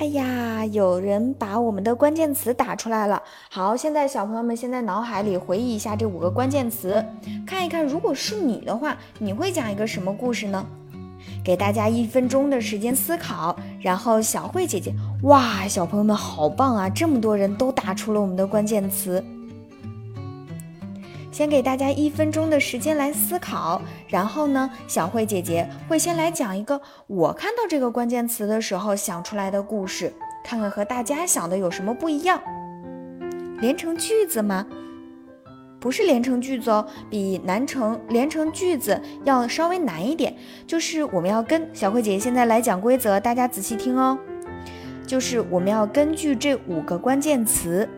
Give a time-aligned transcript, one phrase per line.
[0.00, 3.20] 哎呀，有人把我们的关键词打出来了。
[3.50, 7.04] 好，现在小朋友们先在脑海里回忆一下这五个关键词，
[7.44, 10.64] 看一看，如果是你的话，你会讲一个什么故事呢？
[11.44, 16.88] 给大家一分钟的时间思考，然后小慧姐姐，哇，小朋友们好棒啊！
[16.88, 19.22] 这么多人都打出了我们的关键词。
[21.38, 30.12] 先给大家一分钟的时间来思考，然后呢，小慧姐姐会先来讲一个我看到这个关键词的时候想出来的故事，
[30.42, 32.42] 看看和大家想的有什么不一样。
[33.60, 34.66] 连成句子吗？
[35.78, 40.34] 不是连成句子哦，比难成连成句子要稍微难一点。
[40.66, 44.18] 就是我们要跟小慧姐姐现在来讲规则，大家仔细听哦。
[45.06, 47.88] 就是我们要根据这五个关键词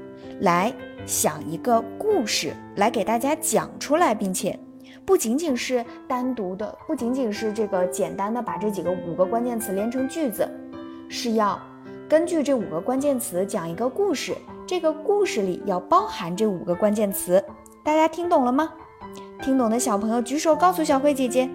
[0.43, 0.71] 来。
[1.07, 4.59] 想一个故事来给大家讲出来，并且
[5.05, 10.49] 不仅仅是单独的，不仅仅是这个简单的把这几个五个关键词连成句子，
[11.07, 11.61] 是要
[12.09, 14.35] 根据这五个关键词讲一个故事。
[14.67, 17.45] 这个故事里要包含这五个关键词，
[17.85, 18.73] 大家听懂了吗？
[19.43, 21.51] 听懂的小朋友举手告诉小慧姐姐。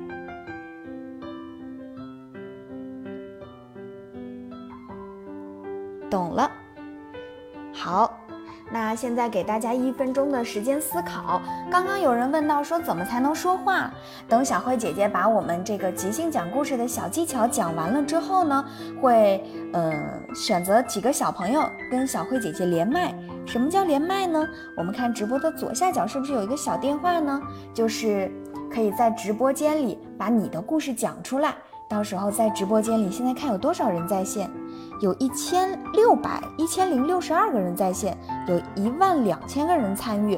[6.08, 6.52] 懂了，
[7.74, 8.25] 好。
[8.96, 11.42] 现在给大家一分钟的时间思考。
[11.70, 13.92] 刚刚有人问到说怎么才能说话？
[14.28, 18.66] 等小慧姐姐把我们这个即兴讲故事的小技巧讲完了之后呢，
[19.02, 19.44] 会
[19.74, 19.94] 呃
[20.34, 23.14] 选择几个小朋友跟小慧姐姐连麦。
[23.46, 24.48] 什么叫连麦呢？
[24.76, 27.40] 我们看直播的左下角是不是有一个小电话呢？
[27.74, 28.32] 就是
[28.72, 31.54] 可以在直播间里把你的故事讲出来。
[31.96, 34.52] 到时候在直播间里，现在看有多少人在线。
[35.00, 38.18] 有一千六百一千零六十二个人在线，
[38.50, 40.38] 有一万两千个人参与。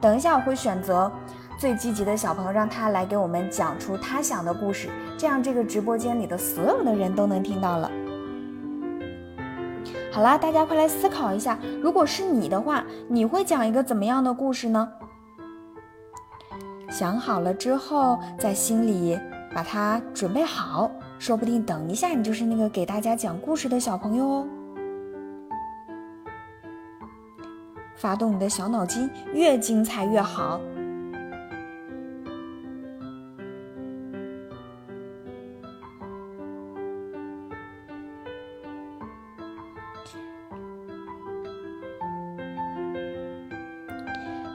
[0.00, 1.12] 等一下，我会选择
[1.58, 4.88] 最积极的小朋友，让他来给我们讲出他想的故事，
[5.18, 7.90] 这样这个直播间里的所有的人都能听到了。
[10.10, 14.88] 好啦，大家快来思考一下，如果是你的话，你会讲一个怎么样的故事呢？
[16.88, 19.20] 想好了之后，在心里
[19.54, 20.90] 把它准备好。
[21.18, 24.48] 说不定等一下你就是那个给大家讲故事的小朋友哦！
[27.94, 30.60] 发动你的小脑筋，越精彩越好。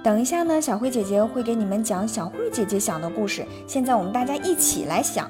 [0.01, 3.45] 等一下呢，小慧姐姐会给你们讲小慧姐姐想的故事。
[3.67, 5.29] 现在我们大家一起来想。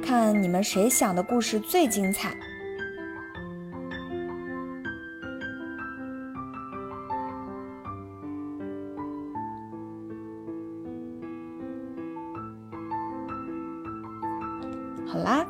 [0.00, 2.32] 看你们谁想的故事最精彩。
[15.06, 15.44] 好啦，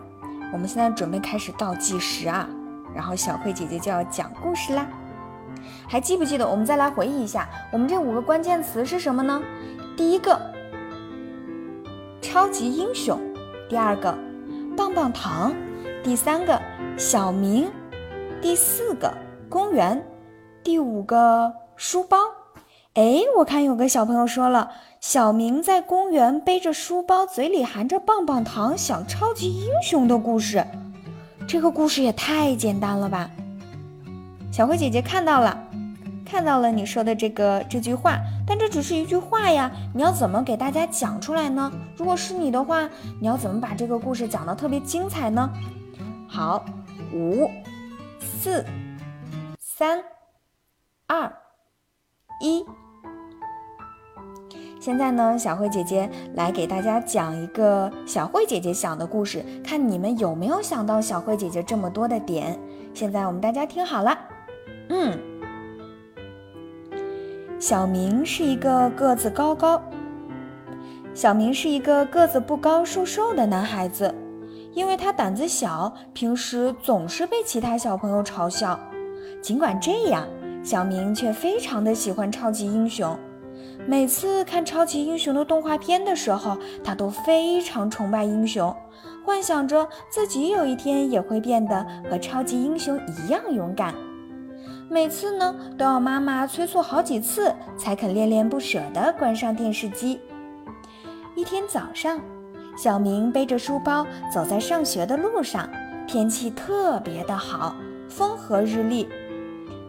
[0.53, 2.49] 我们现在准备开始倒计时啊，
[2.95, 4.89] 然后小慧姐姐就要讲故事啦。
[5.89, 6.49] 还记不记得？
[6.49, 9.43] 我们再来回忆一下，我们这五个关键词是什么呢？
[9.97, 10.41] 第一个，
[12.21, 13.17] 超级英雄；
[13.69, 14.17] 第二个。
[14.77, 15.53] 棒棒糖，
[16.05, 16.57] 第三个
[16.97, 17.69] 小明，
[18.41, 19.13] 第四个
[19.49, 20.07] 公园，
[20.63, 22.17] 第五个书包。
[22.95, 24.71] 哎，我看有个小朋友说了，
[25.01, 30.65] 小明在公园背着书包，嘴里含着棒棒糖，想超级英雄的故事。
[31.49, 33.29] 这个故事也太简单了吧！
[34.51, 35.65] 小慧姐姐看到了。
[36.31, 41.73] 看到了你说的这个这句话，但这只是一句话呀，你要怎么给大家讲出来呢？
[41.97, 42.87] 如果是你的话，
[43.19, 45.51] 你要怎么把这个故事讲得特别精彩呢？
[46.29, 46.67] 好，
[47.15, 47.51] 五、
[48.21, 48.63] 四、
[49.59, 50.05] 三、
[51.07, 51.33] 二、
[52.43, 52.63] 一，
[54.79, 62.61] 现在呢，小慧姐姐来给大家讲一个小慧姐姐想的故事，看你们有没有想到小慧姐姐这么多的点。
[62.93, 64.19] 现在我们大家听好了，
[64.89, 65.19] 嗯。
[67.59, 69.83] 小明是一个个子高高，
[71.13, 74.15] 小明是一个个子不高、瘦瘦的男孩子。
[74.75, 78.79] 因为他胆子小，平时总是被其他小朋友嘲笑。
[79.43, 80.25] 尽管这样，
[80.63, 83.19] 小明却非常的喜欢超级英雄。
[83.89, 88.73] 每次看超级英雄的动画片的时候，他都非常崇拜英雄，
[89.25, 93.93] 幻想着自己有一天也会变得和超级英雄一样勇敢。
[94.91, 100.19] 每次呢，都要妈妈催促好几次，才肯恋恋不舍地关上电视机。
[101.37, 102.19] 一天早上，
[102.77, 105.69] 小明背着书包走在上学的路上，
[106.07, 107.77] 天气特别的好，
[108.09, 109.07] 风和日丽。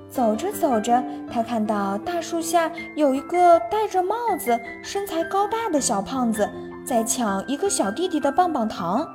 [0.10, 6.50] 走着走着，他看到大树下有一个戴着帽子、身材高大的小胖子，
[6.84, 9.08] 在抢一个小弟弟的棒棒糖。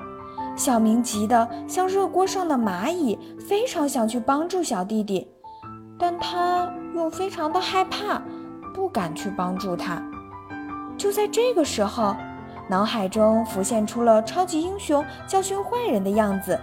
[0.57, 5.27] 小明急得像热锅上的蚂蚁，非常想去帮助小弟弟，
[5.99, 8.21] 但他又非常的害怕，
[8.75, 10.03] 不敢去帮助他。
[10.97, 12.15] 就在这个时候，
[12.69, 16.59] 脑海中浮现出了超级英雄教训坏人的样子。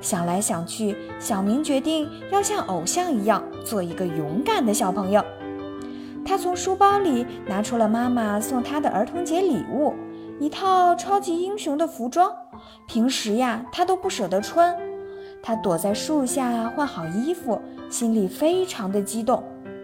[0.00, 5.24] 想来想去，小明决定要像偶像一样，做一个勇敢的小朋友。
[6.26, 9.94] 他从书包里拿出了妈妈送他的儿童节礼物。
[10.40, 12.30] 一套超级英雄的服装，
[12.88, 14.76] 平时呀他都不舍得穿。
[15.42, 17.60] 他躲在树下换好衣服，
[17.94, 19.40] 心里非常的激动。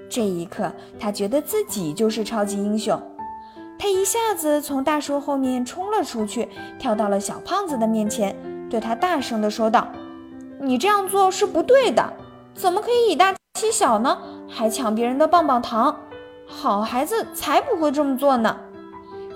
[0.09, 3.01] 这一刻，他觉得自己就是超级英雄。
[3.79, 8.35] 他一下子从大树后面冲了出去，跳到了小胖子的面前，
[8.69, 9.87] 对他大声地说道
[10.59, 12.13] ：“你这样做是不对的，
[12.53, 14.19] 怎么可以以大欺小呢？
[14.49, 15.97] 还抢别人的棒棒糖，
[16.49, 18.57] 好孩子才不会这么做呢。”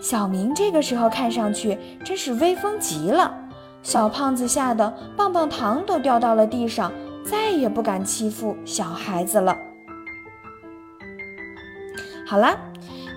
[0.02, 3.32] 小明这个时候看上去真是威风极了，
[3.84, 6.90] 小胖子吓得棒棒糖都掉到了地上，
[7.24, 9.56] 再也不敢欺负小孩子了。
[12.26, 12.56] 好啦，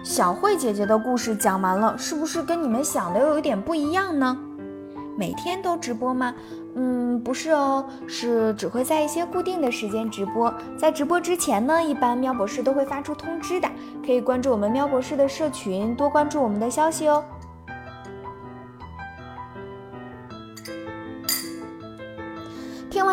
[0.04, 4.38] 小慧姐姐的故事讲完了，是不是跟你们想的又有点不一样呢？
[5.18, 6.36] 每天都直播吗？
[6.76, 10.54] 嗯，不是哦，是只会在一些固定的时间直播。
[10.78, 13.68] 在直播之前呢，一般喵博士都会发出通知的，
[14.06, 17.24] 可以关注我们喵博士的社群，多关注我们的消息哦。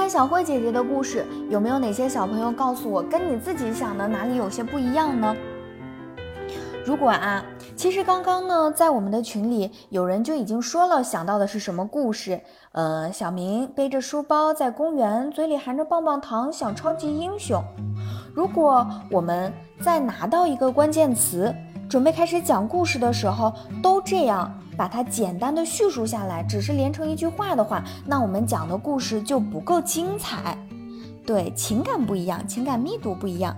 [0.09, 5.35] 小慧姐姐的故事，有没有哪些小朋友告诉我，跟你自己想的哪里有些不一样呢？
[6.85, 7.43] 如果啊，
[7.75, 12.39] 其实刚刚呢，在我们的群里有人就已经说了想到的是什么故事。
[12.73, 17.63] 呃，小明背着书包在公园，嘴里含着棒棒糖，想超级英雄。
[18.35, 21.55] 如果我们在拿到一个关键词，
[21.89, 23.53] 准备开始讲故事的时候，
[23.83, 30.57] 都这样把它简单的叙述下来，只是连成一句话的话，那我们讲的故事就不够精彩。
[31.27, 33.57] 对，情感不一样，情感密度不一样。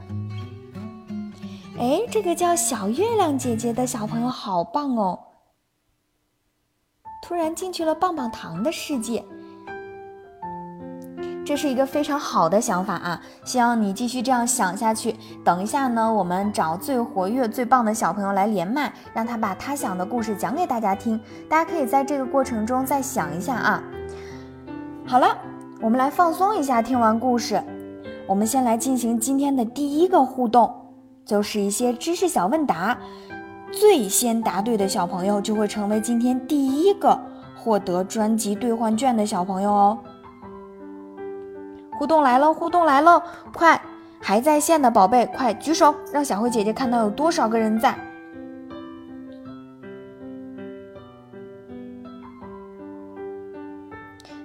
[1.78, 5.18] 哎，这个叫小月亮姐姐的小朋友好棒哦！
[7.22, 9.24] 突然进去了棒棒糖的世界，
[11.46, 13.22] 这是一个非常好的想法啊！
[13.44, 15.14] 希望你继续这样想下去。
[15.44, 21.20] 等一下呢，我们找最活跃、最棒的小朋友来连麦，让他把他想的故事讲给大家听。
[21.48, 23.80] 大家可以在这个过程中再想一下啊。
[25.06, 25.38] 好了，
[25.80, 26.82] 我们来放松一下。
[26.82, 27.62] 听完故事，
[28.26, 30.68] 我们先来进行今天的第一个互动。
[31.24, 32.98] 就是一些知识小问答，
[33.70, 37.16] 最先答对的小朋友就会成为今天第一个
[37.56, 39.98] 获得专辑兑换券的小朋友哦。
[41.98, 43.22] 互动来了，互动来了，
[43.52, 43.80] 快，
[44.20, 47.96] 还在线的宝贝快举手，让小慧姐姐看到有多少个人在。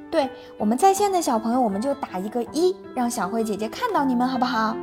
[0.10, 4.75] 对我们在线的小朋友，我们就打一个一，让小慧姐姐看到你们，好不好？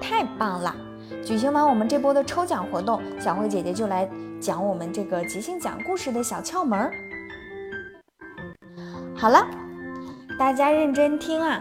[0.00, 0.74] 太棒了！
[1.24, 4.08] 举行完我们这波的抽奖活动，小慧姐姐就来
[4.40, 6.92] 讲我们这个即兴讲故事的小窍门儿。
[9.16, 9.44] 好了，
[10.38, 11.60] 大家认真听啊！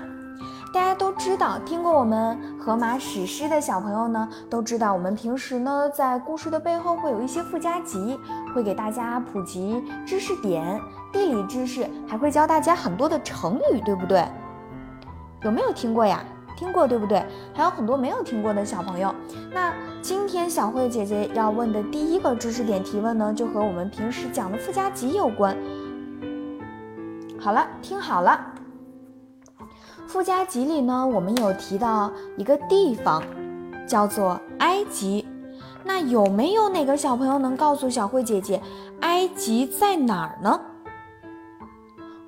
[0.71, 8.19] 大家都知道，听过我们河马史诗的小朋友呢，都知道我们平时呢在故事的背后会有一些附加集，
[8.53, 10.79] 会给大家普及知识点、
[11.11, 14.23] 地理知识，还会教大家很多的成语，对不对？
[15.41, 16.23] 有没有听过呀？
[16.55, 17.25] 听过对不对？
[17.55, 19.13] 还有很多没有听过的小朋友。
[19.51, 25.57] 那今天小慧姐姐要问的第一个知识点提问呢，就和我们平时讲的附加集有关。
[27.39, 28.53] 好了，听好了，
[30.07, 33.21] 附加集里呢，我们有提到一个地方，
[33.85, 35.27] 叫做埃及。
[35.83, 38.61] 那有没有哪个小朋友能告诉小慧姐姐，
[39.01, 40.59] 埃及在哪儿呢？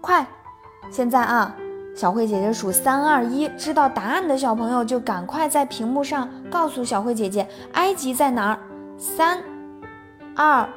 [0.01, 0.25] 快，
[0.91, 1.55] 现在啊！
[1.95, 8.59] 小慧姐姐数三二一，知道答案的小朋友就赶快在屏幕上告诉小慧姐姐，埃及在哪儿？
[8.97, 9.41] 三、
[10.35, 10.67] 二、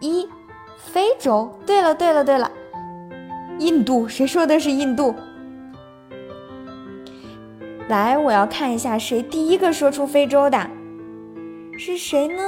[0.00, 0.28] 一，
[0.76, 1.50] 非洲。
[1.66, 2.50] 对了，对了，对了，
[3.58, 4.08] 印度。
[4.08, 5.14] 谁说的是印度？
[7.90, 10.70] 来，我要看一下谁第一个说出非洲的，
[11.76, 12.40] 是谁呢？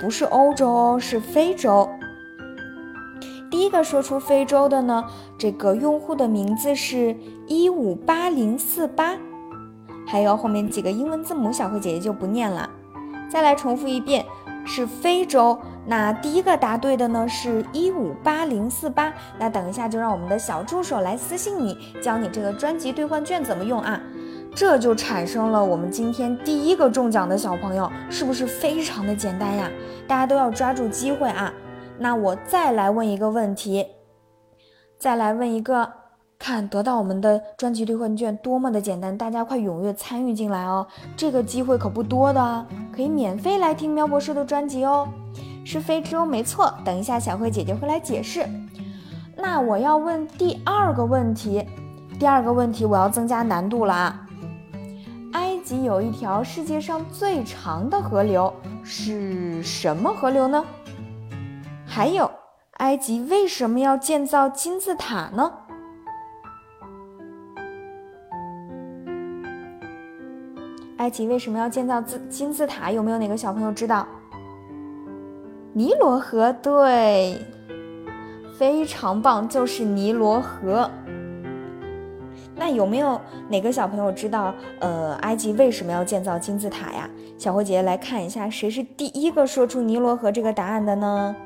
[0.00, 1.86] 不是欧洲，是非洲。
[3.50, 5.04] 第一个说出非洲的呢，
[5.36, 7.14] 这个用户的名字是
[7.46, 9.14] 一五八零四八，
[10.06, 12.70] 还有后面几个英文字母，小慧姐姐就不念了。
[13.28, 14.24] 再来重复一遍，
[14.64, 15.58] 是非洲。
[15.88, 19.10] 那第一个答对的呢是一五八零四八。
[19.38, 23.98] 那等一下就让我们的小助手来私信你，教你这个专辑兑换券怎么用啊？
[24.54, 29.70] 这就产生了我们今天第一个中奖的小朋友，是不是非常的简单呀？
[30.06, 31.52] 大家都要抓住机会啊！
[31.98, 33.86] 那我再来问一个问题，
[34.98, 35.90] 再来问一个，
[36.38, 40.86] 看得到我们的专辑兑换券多么的简单，大家快踊跃参与进来哦！
[41.16, 45.08] 这个机会可不多的，可以免费来听喵博士的专辑哦。
[45.70, 46.72] 是非洲，没错。
[46.82, 48.48] 等一下，小慧姐姐会来解释。
[49.36, 51.62] 那我要问第二个问题，
[52.18, 54.26] 第二个问题我要增加难度了啊！
[55.32, 58.50] 埃及有一条世界上最长的河流，
[58.82, 60.64] 是什么河流呢？
[61.84, 62.30] 还有，
[62.78, 65.52] 埃及为什么要建造金字塔呢？
[70.96, 72.90] 埃及为什么要建造金金字塔？
[72.90, 74.08] 有没有哪个小朋友知道？
[75.78, 77.40] 尼罗河，对，
[78.58, 80.90] 非常棒，就是尼罗河。
[82.56, 87.08] 那有没有哪个小朋友知道，呃，埃及为什么要建造金字塔呀？
[87.38, 91.36] 小慧姐姐来看一下，谁是第一个说出尼罗河这个答案的呢？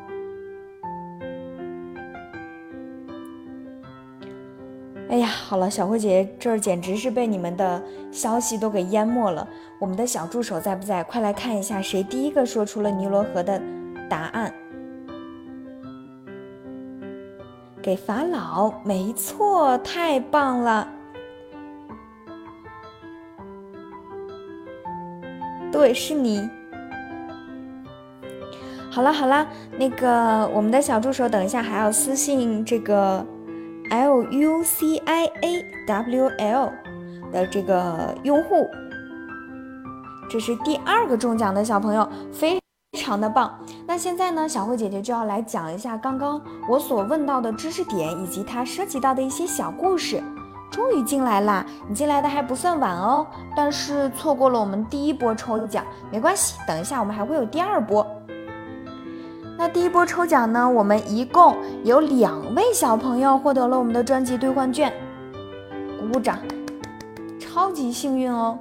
[5.11, 9.47] 哎呀，好了，小慧姐姐这儿简直是被你们的消息都给淹没了。
[9.79, 11.05] 我们的小助手在不在？
[11.05, 13.61] 快来看一下，谁第一个说出了尼罗河的
[14.13, 14.53] 答案？
[17.81, 20.87] 给法老，没错，太棒了。
[25.73, 26.47] 对，是你。
[28.91, 33.25] 好了好了，那个我们的小助手，等一下还要私信这个。
[33.91, 36.73] L U C I A W L
[37.31, 38.67] 的这个用户，
[40.31, 42.59] 这是第二个中奖的小朋友，非
[42.93, 43.59] 非常的棒。
[43.87, 50.23] 那现在呢，小慧姐姐就要来讲一下刚刚我所问到的知识点，以及它涉及到的一些小故事。
[50.71, 58.07] 终于进来啦，你进来的还不算晚哦，但是错过了我们第一波抽奖，没关系，等一下我们还会有第二波。
[59.57, 60.69] 那第一波抽奖呢？
[60.69, 64.93] 我们一共有两位小朋友获得了我们的专辑兑换券，
[65.99, 66.39] 鼓鼓掌，
[67.41, 68.59] 超级幸运哦！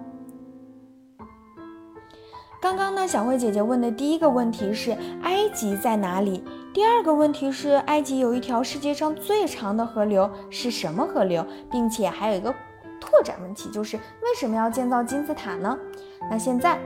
[2.61, 6.43] 刚刚呢，小慧姐姐问的第一个问题是埃及在哪里？
[6.71, 11.43] 第二个问题是埃及有一条世界上最长的河流是什么河流？
[11.71, 12.53] 并且还有一个
[12.99, 15.75] 拓展问题，就是为什么要建造金字塔呢？
[16.29, 16.77] 那现在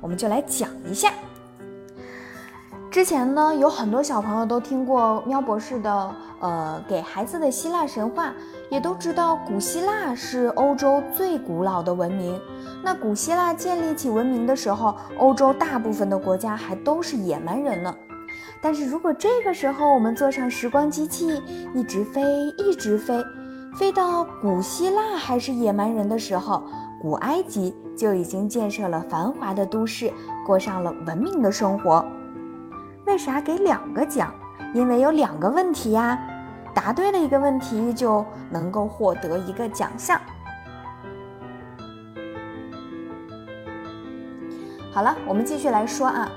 [0.00, 1.12] 我们就来讲一下。
[2.92, 8.34] 之前呢，有很多小朋友都听过喵博士的呃给孩子的希腊神话，
[8.68, 12.38] 也都知道古希腊是欧洲最古老的文明。
[12.84, 17.94] 那古希腊建立起文明的时候，欧洲大部分的国家还都是野蛮人呢。
[18.60, 21.42] 但是如果这个时候我们坐上时光机器，
[21.74, 22.20] 一直飞，
[22.58, 23.24] 一直飞，
[23.74, 26.62] 飞到古希腊还是野蛮人的时候，
[27.00, 30.12] 古埃及就已经建设了繁华的都市，
[30.46, 32.04] 过上了文明的生活。
[33.04, 34.32] 为啥给两个奖？
[34.74, 36.18] 因为有两个问题呀，
[36.72, 40.20] 答对了一个问题就能够获得一个奖项。
[44.92, 46.30] 好了，我们继续来说啊。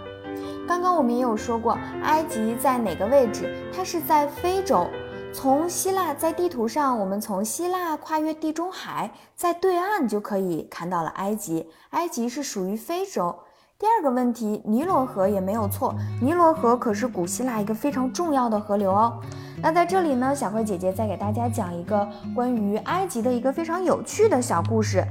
[0.68, 3.56] 刚刚我们也有说过，埃及在哪个位置？
[3.74, 4.88] 它是在非洲。
[5.32, 11.70] 从希腊在地图上，我们从希腊跨越地中海，在对岸就可以看到了埃及。
[11.92, 13.38] 埃及是属于非洲。
[13.78, 15.94] 第二个问题，尼罗河也没有错。
[16.22, 19.20] 尼罗河可是古希腊一个非常重要的河流哦。
[19.62, 25.04] 那在这里呢，小慧姐姐再给大家讲一个关于埃及的一个非常有趣的小故事。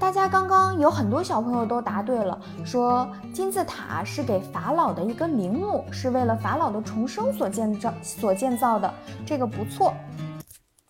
[0.00, 8.92] 大家刚刚有很多小朋友都答对了，说金字塔是给法老的一个陵墓，是为了法老的重生所建造所建造的。
[9.24, 9.94] 这个不错，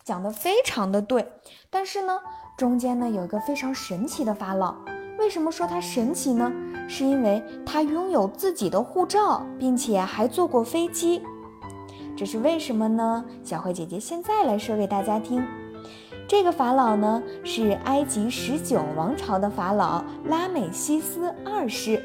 [0.03, 1.31] 讲的非常的对。
[1.69, 2.19] 但是呢，
[2.57, 4.75] 中间呢有一个非常神奇的法老。
[5.21, 6.50] 为什么说它神奇呢？
[6.89, 11.23] 是因为它拥有自己的护照，并且还坐过飞机。
[12.17, 13.23] 这是为什么呢？
[13.45, 15.47] 小慧姐姐现在来说给大家听。
[16.27, 22.03] 这个法老呢，是埃及十九王朝的法老拉美西斯二世。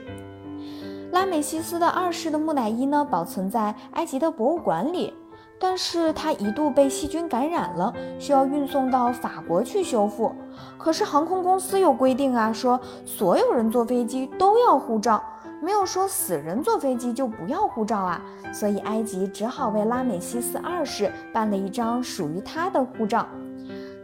[1.13, 5.13] 拉美西斯的二世的木乃伊呢，保存在埃及的博物馆里。
[5.59, 10.33] 但是他一度被细菌感染了，需要运送到法国去修复。
[10.77, 15.24] 可是航空公司有规定啊，说所有人坐飞机都要护照，
[15.62, 18.21] 没有说死人坐飞机就不要护照啊。
[18.53, 23.25] 所以埃及只好为拉美西斯二世办了一张属于他的护照。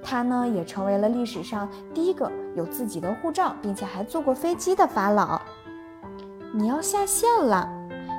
[0.03, 5.39] 他呢，也成为了历史上第一个有自己的护照，并且还坐过飞机的法老。
[6.53, 7.69] 你要下线了，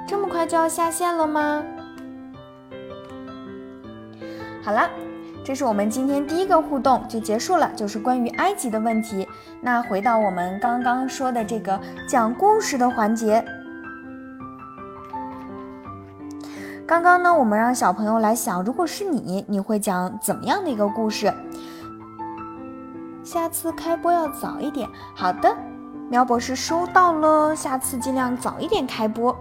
[0.06, 1.62] 这么快就要下线了吗？
[4.64, 4.88] 好了，
[5.44, 9.26] 这是我们今天第一个互动就结束了，就是关于埃及的问题。
[9.60, 13.44] 那回到我们刚刚说的这个讲故事的环节，
[16.86, 21.32] 刚刚呢，我们让小朋友来想，如果是你，你会讲怎么样的一个故事？
[23.24, 24.88] 下次开播要早一点。
[25.14, 25.56] 好的，
[26.08, 29.36] 苗博士收到了，下次尽量早一点开播。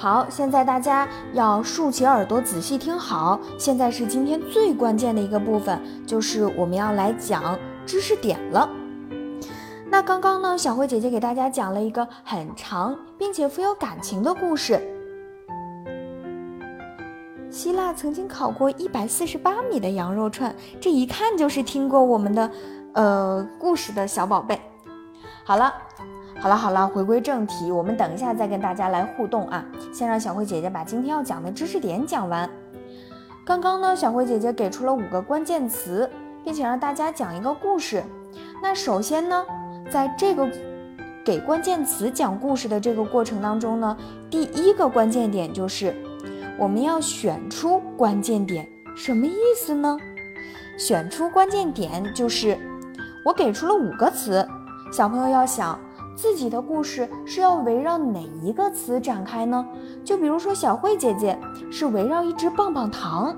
[0.00, 3.40] 好，现在大家要竖起耳朵，仔细听好。
[3.58, 5.76] 现在是今天最关键的一个部分，
[6.06, 8.70] 就是我们要来讲知识点了。
[9.90, 14.80] 那刚刚呢，小慧姐姐给大家讲了一个很长并且富有感情的故事。
[17.50, 22.48] 希腊曾经烤过一百四十八米的羊肉串，这一看就是听过我们的
[22.92, 24.60] 呃故事的小宝贝。
[25.42, 25.74] 好了。
[26.40, 29.64] 好了好了，回归正题，我们等一下再跟大家来互动啊！
[29.92, 32.48] 先让小慧姐姐把今天要讲的知识点讲完。
[33.44, 36.08] 刚刚呢，小慧姐姐给出了五个关键词，
[36.44, 38.04] 并且让大家讲一个故事。
[38.62, 39.44] 那首先呢，
[39.90, 40.48] 在这个
[41.24, 43.96] 给关键词讲故事的这个过程当中呢，
[44.30, 45.92] 第一个关键点就是
[46.56, 48.64] 我们要选出关键点，
[48.94, 49.98] 什么意思呢？
[50.78, 52.56] 选出关键点就是
[53.24, 54.46] 我给出了五个词，
[54.92, 55.76] 小朋友要想。
[56.18, 59.64] 自己的故事是要围绕哪一个词展开呢？
[60.04, 61.38] 就比如说小慧姐姐
[61.70, 63.32] 是围绕一只棒棒糖，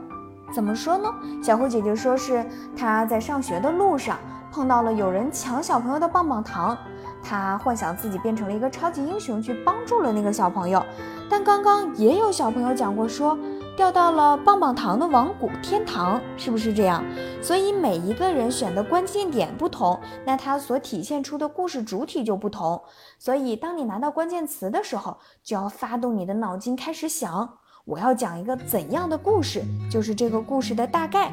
[0.50, 1.06] 怎么说呢？
[1.42, 2.42] 小慧姐姐说是
[2.74, 4.16] 她在上学的路上
[4.50, 6.74] 碰到了有人抢小朋友的棒棒糖，
[7.22, 10.82] 她幻想自己变成了一个超级英雄去帮助了那个小朋友。
[11.28, 13.38] 但刚刚也有小朋友讲过说。
[13.80, 17.02] 掉到了棒棒糖的王谷天堂，是不是这样？
[17.40, 22.78] 所以每一个人选的关键点不同，那它所体现出的故事主体就不同。
[23.18, 31.32] 所以当你拿到关键词的时候，就要发动你的脑筋开始想，我要讲一个怎样的故事，就是这个故事的大概。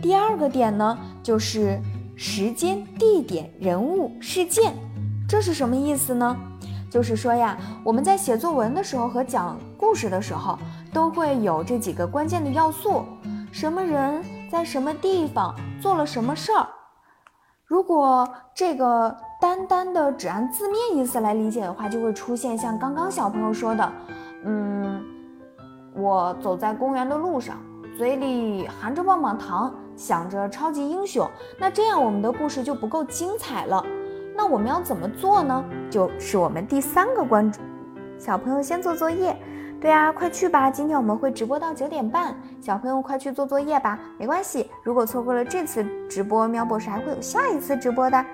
[0.00, 1.78] 第二个点呢，就是
[2.16, 4.72] 时间、地点、人物、事件，
[5.28, 6.34] 这是什么意思呢？
[6.90, 10.58] 就是说呀，我们在写作文的时候和讲故事的时候，
[10.92, 13.04] 都会有这几个关键的要素：
[13.52, 16.66] 什么人在什么地方做了什么事儿。
[17.66, 23.92] 如果这个单单的只按字面意思来理解的话，就会出现像刚刚小朋友说的，
[24.46, 25.04] 嗯，
[25.94, 27.58] 我走在公园的路上，
[27.96, 31.28] 嘴里含着棒棒糖，想着超级英雄。
[31.58, 33.84] 那这样我们的故事就不够精彩了。
[34.38, 35.64] 那我们要怎么做呢？
[35.90, 37.58] 就是我们第三个关注，
[38.20, 39.36] 小朋友先做作业。
[39.80, 40.70] 对啊，快去吧！
[40.70, 43.98] 今天我们会直播到九点半，小朋友快去做作业吧。
[44.16, 48.24] 没关系，如果错过了这次直播，喵博士还会有下一次直播的。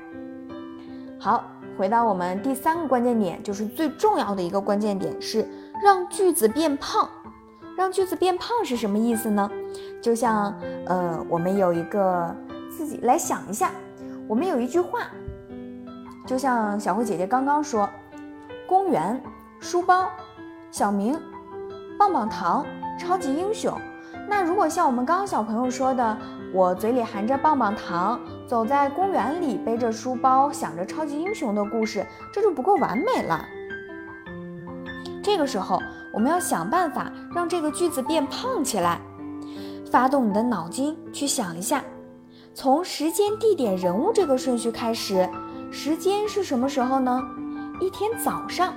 [1.18, 1.42] 好，
[1.78, 5.48] 回到我们第三个关键点，就是最重要的一个关键点是
[5.82, 7.08] 让句子变胖。
[7.78, 9.50] 让句子变胖是什么意思呢？
[10.02, 12.34] 就像呃，我们有一个
[12.70, 13.70] 自己来想一下，
[14.28, 15.00] 我们有一句话。
[16.26, 17.88] 就像小慧姐姐刚刚说，
[18.66, 19.22] 公园、
[19.60, 20.08] 书包、
[20.70, 21.20] 小明、
[21.98, 22.64] 棒棒糖、
[22.98, 23.76] 超级英雄。
[24.26, 26.16] 那如果像我们刚刚小朋友说的，
[26.52, 33.44] 我嘴里含着棒棒糖，走在公园里，背着书包，想着超级英雄的故事，这就不够完美了。
[35.22, 35.78] 这个时候，
[36.12, 38.98] 我们要想办法让这个句子变胖起来。
[39.90, 41.84] 发动你的脑筋去想一下，
[42.54, 45.28] 从时间、地点、人物这个顺序开始。
[45.74, 47.20] 时间是什么时候呢？
[47.80, 48.72] 一天早上，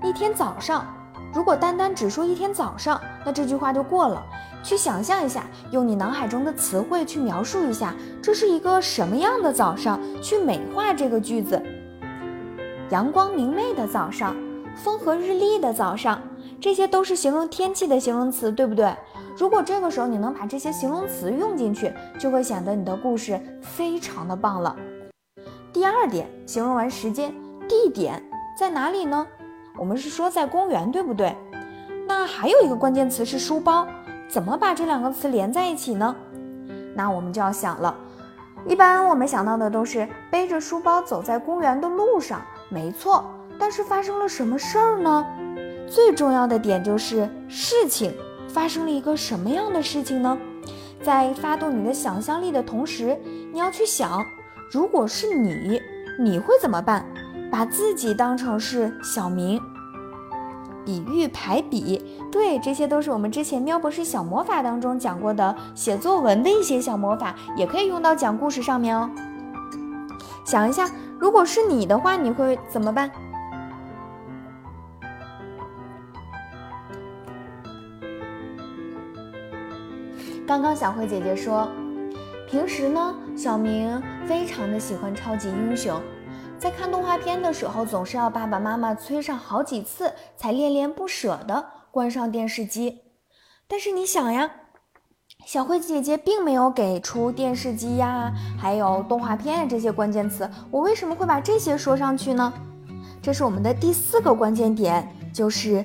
[0.00, 0.86] 一天早上。
[1.34, 4.24] 如果单单只说一天早上，那这句话就过了。
[4.62, 9.98] 去想象一下，用你脑海中的词汇去描述一下，这是一个什么样的早上？
[10.22, 11.60] 去美化这个句子。
[12.90, 14.36] 阳光明媚的早上，
[14.76, 16.22] 风和日丽的早上，
[16.60, 18.94] 这些都是形容天气的形容词，对不对？
[19.36, 24.76] 如果这个时候你能把这些形容词用进去，就会显得你的故事非常的棒了。
[25.74, 27.34] 第二点，形容完时间、
[27.68, 28.22] 地点
[28.56, 29.26] 在哪里呢？
[29.76, 31.36] 我们是说在公园，对不对？
[32.06, 33.84] 那还有一个关键词是书包，
[34.28, 36.14] 怎么把这两个词连在一起呢？
[36.94, 37.92] 那我们就要想了。
[38.68, 43.24] 一般我们想到的都是背着书包走在公园的路上，没错。
[43.58, 45.26] 但是发生了什么事儿呢？
[45.88, 48.14] 最重要的点就是事情
[48.48, 50.38] 发生了一个什么样的事情呢？
[51.02, 53.18] 在发动你的想象力的同时，
[53.52, 54.24] 你要去想。
[54.70, 55.80] 如果是你，
[56.18, 57.04] 你会怎么办？
[57.50, 59.60] 把自己当成是小明，
[60.84, 69.08] 比喻排比，对，这些都是我们之前喵博士小魔法当中讲过的写作文的一些小魔法，也可以用到讲故事上面哦。
[70.44, 73.08] 想一下，如果是你的话，你会怎么办？
[80.44, 81.68] 刚刚小慧姐姐说。
[82.54, 86.00] 平时呢，小明非常的喜欢超级英雄，
[86.56, 93.00] 在看动画片的时候，总是要爸爸妈妈催上好几次，才恋恋不舍地关上电视机。
[93.66, 94.48] 但是你想呀，
[95.44, 102.52] 小慧姐姐并没有给出电视机呀，还有动画片呀这些关键词，我为什么会把这些说上去呢？
[103.20, 105.84] 这是我们的第四个关键点，就是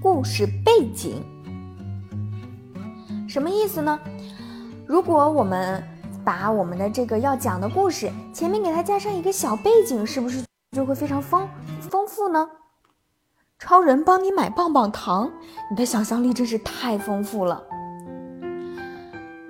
[0.00, 1.24] 故事背景。
[3.28, 3.98] 什么意思呢？
[4.92, 5.82] 如果我们
[6.22, 10.44] 把我们的这个要讲的故事前面给它加上一个小背景，是不是
[10.76, 11.48] 就会非常丰
[11.80, 12.46] 丰富呢？
[13.58, 15.30] 超人帮你买棒棒糖，
[15.70, 17.64] 你的想象力真是太丰富了。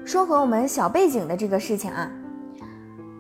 [0.04, 2.08] 说回我们小背景的这个事情啊，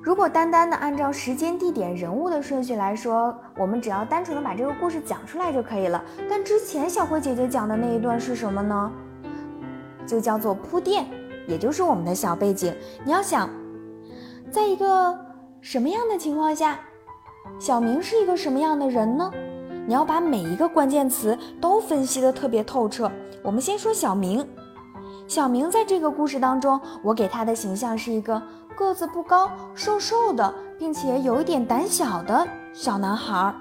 [0.00, 6.00] 如果单单的按照时间、地点、人物的顺序来说，我们只要单纯的把这个故事讲出来就可以了。
[6.30, 8.92] 但之前小慧姐姐讲的那一段是什么呢？
[10.06, 11.04] 就叫做铺垫。
[11.46, 12.74] 也就是我们的小背景，
[13.04, 13.48] 你要想，
[14.50, 15.18] 在一个
[15.60, 16.78] 什么样的情况下，
[17.58, 19.30] 小明是一个什么样的人呢？
[19.86, 23.10] 你要把每一个关键词都分析的特别透彻。
[23.42, 24.48] 我们先说小明，
[25.26, 28.40] 小明在这个故事当中，我给他的形象是一个
[28.76, 33.52] 个子不高、瘦瘦的，并且有一点胆小的小男孩。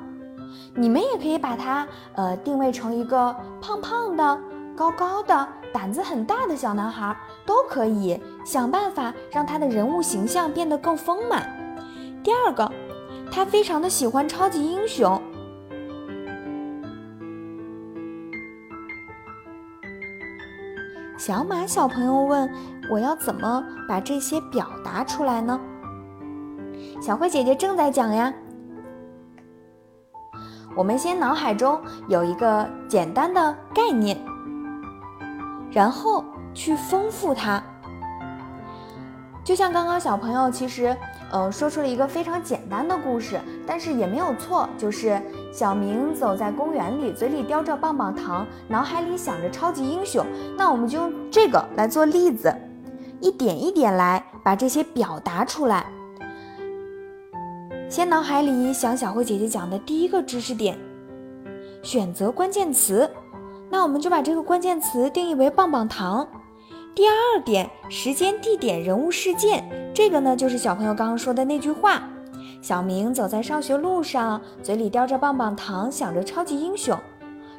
[0.76, 4.40] 你们也可以把他呃定位成一个胖胖的。
[4.82, 7.16] 高高的、胆子很大的小男孩
[7.46, 11.46] 都可以想办法让他的人物形象变得更丰满。
[12.24, 12.68] 第二个，
[13.32, 15.22] 他非常的喜欢超级英雄。
[21.16, 22.52] 小马小朋友问
[22.90, 25.62] ：“我要怎么把这些表达出来呢？”
[27.00, 28.34] 小慧姐姐正在讲呀。
[30.76, 34.18] 我们先脑海中有一个简单的概念。
[35.72, 37.64] 然后去丰富它，
[39.44, 40.96] 就像刚刚小朋友其实，
[41.32, 45.22] 呃，说出了一个非常简单的故事，但是也没有错，就是
[45.54, 50.26] 小明走在公园里，嘴里叼着棒棒糖，脑海里想着超级英雄。
[50.58, 52.54] 那我们就用这个来做例子，
[53.22, 55.86] 一点一点来把这些表达出来。
[57.90, 60.78] 先脑海里想小慧姐姐讲的第一个知识点，
[61.82, 63.10] 选择关键词。
[63.72, 66.28] 那我们就把这个关键词定义为棒棒糖。
[66.94, 69.64] 第二点，时间、地点、人物、事件，
[69.96, 72.04] 这个呢就是小朋友刚刚说的那句话：
[72.62, 76.98] 小明走在上学路上，嘴里叼着棒棒糖，想着超级英雄。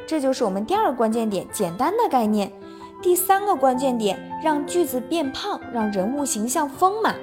[0.07, 2.53] 这就是我们第二个关键点，简单的概念。
[3.01, 7.16] 第三个关键点，让句子变胖，让人物形象丰满。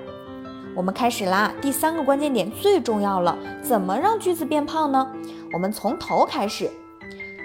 [0.76, 5.08] 我们开始啦，第三个关键点最重要了，怎么让句子变胖呢？
[5.54, 6.72] 我们从头开始。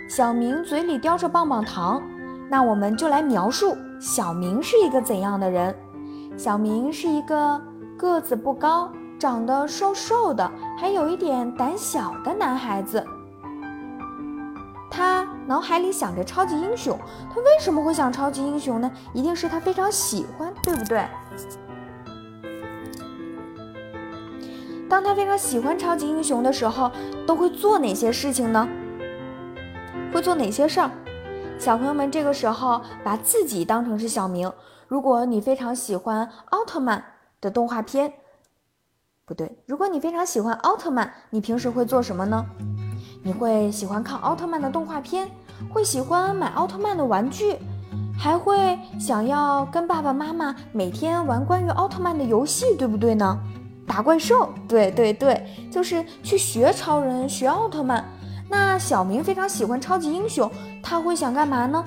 [0.08, 2.02] 小明嘴里叼着棒棒糖，
[2.48, 5.74] 那我们就来描述小明是一个怎样的人。
[6.36, 7.60] 小明是一个
[7.96, 13.04] 个子不高、长得瘦瘦的，还有一点胆小的男孩子。
[14.90, 16.96] 他脑海里想着超级英雄，
[17.32, 18.90] 他为什么会想超级英雄呢？
[19.12, 21.04] 一定是他非常喜欢，对不对？
[24.88, 26.92] 当他非常喜欢超级英雄的时候，
[27.26, 28.68] 都会做哪些事情呢？
[30.14, 30.88] 会做哪些事儿？
[31.58, 34.50] 小朋友们，这个时候把自己当成是小明。
[34.86, 37.04] 如果你非常喜欢奥特曼
[37.40, 38.12] 的动画片，
[39.24, 42.46] 不对，如果你非常喜欢奥特曼，你平时会做什么呢？
[43.24, 45.28] 你会喜欢看奥特曼的动画片，
[45.68, 47.56] 会喜欢买奥特曼的玩具，
[48.16, 53.36] 还会想要跟爸爸妈妈每天玩关于奥特曼的游戏，对不对呢？
[53.84, 58.04] 打怪兽，对对对，就是去学超人，学奥特曼。
[58.48, 60.50] 那小明非常喜欢超级英雄，
[60.82, 61.84] 他会想干嘛呢？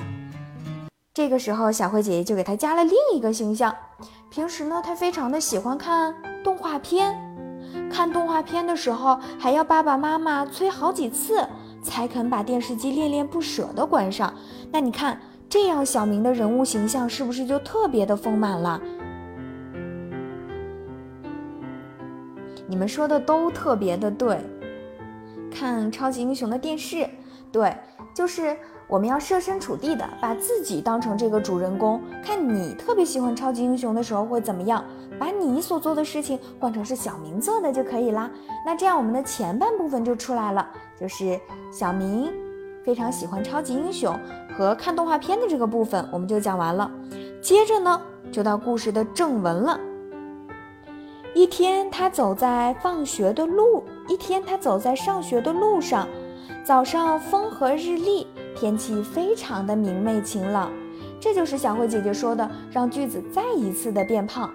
[1.14, 3.76] 这个时候，小慧姐姐就给他加了另一个形象。
[4.30, 7.16] 平时呢，他非常的喜欢看动画片，
[7.92, 11.48] 看动画片的时候还要爸爸妈妈催好几次，
[11.82, 14.34] 才肯把电视机恋恋不舍的关上。
[14.72, 18.80] 那你看，这样小明的人物形象是不是就特别的丰满了？
[22.68, 24.38] 你们说的都特别的对。
[25.52, 27.08] 看超级英雄的电视，
[27.52, 27.76] 对，
[28.14, 28.56] 就是
[28.88, 34.84] 我们要设身处地的把自己当成这个主人公，看你特别喜欢超级英雄的时候会怎么样，
[35.20, 38.30] 把你所做的事情换成是小明做的就可以啦。
[38.66, 40.68] 那这样我们的前半部分就出来了，
[41.00, 41.40] 就是
[41.72, 42.32] 小明
[42.84, 44.18] 非常喜欢超级英雄
[44.58, 46.90] 和看动画片的这个部分我们就讲完了。
[47.42, 49.80] 接着呢，就到故事的正文了。
[51.36, 56.08] 一天，他走在放学的路；一天，他走在上学的路上。
[56.64, 60.72] 早上风和日丽，天气非常的明媚晴朗。
[61.20, 64.50] 这就是小慧姐姐说的，让句子再一次的变胖。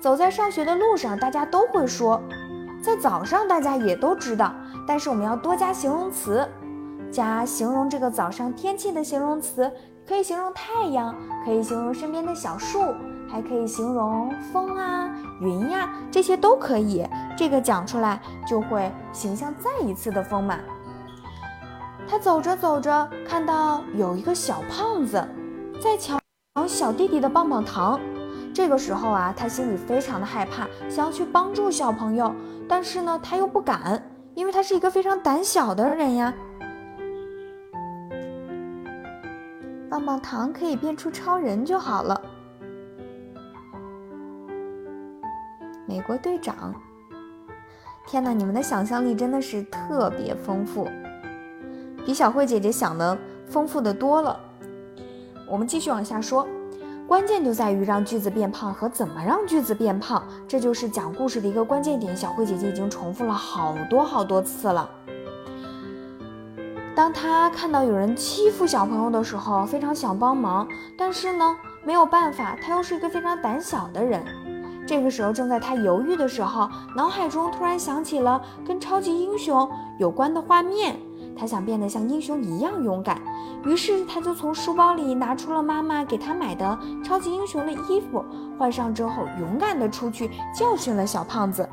[0.00, 2.20] 走在上学的路上，大家都会说，
[2.82, 4.54] 在早上大家也都知道，
[4.86, 6.48] 但是我们要多加形容词，
[7.10, 9.70] 加形容这个早上天气的形容词，
[10.06, 11.14] 可以形容太阳，
[11.44, 12.80] 可以形容身边的小树，
[13.32, 17.08] 还可以形容风啊、云呀，这些都可以。
[17.34, 20.60] 这个讲出来就会形象再一次的丰满。
[22.06, 25.26] 他走着走着，看到有一个小胖子
[25.80, 26.20] 在抢
[26.68, 27.98] 小弟弟的棒棒糖。
[28.52, 32.34] 这个时候啊，他心里非常的害怕，想要去帮助小朋友，
[32.68, 34.02] 但是呢，他又不敢，
[34.34, 36.34] 因为他是一个非常胆小的人呀。
[39.88, 42.20] 棒棒糖可以变出超人就好了。
[45.92, 46.74] 美国队长，
[48.06, 50.88] 天哪，你们的想象力真的是特别丰富，
[52.06, 54.40] 比小慧姐姐想的丰富的多了。
[55.46, 56.48] 我们继续往下说。
[57.06, 62.16] 关键就在于让句子变胖和怎么让句子变胖，这就是讲故事的一个关键点。
[62.16, 64.88] 小慧姐姐已经重复了好多好多次了。
[66.96, 74.24] 当她看到有人欺负小朋友的时候，非常想帮忙，但是呢没有办法，她又是一个非常胆小的人。
[74.86, 79.68] 这个时候正在他犹豫的时候，脑海中突然想起了跟超级英雄
[79.98, 80.96] 有关的画面。
[81.34, 83.20] 他想变得像英雄一样勇敢，
[83.64, 88.22] 于是他就从书包里拿出了妈妈给他买的超级英雄的衣服，
[88.58, 91.66] 换上之后，勇敢地出去教训了小胖子。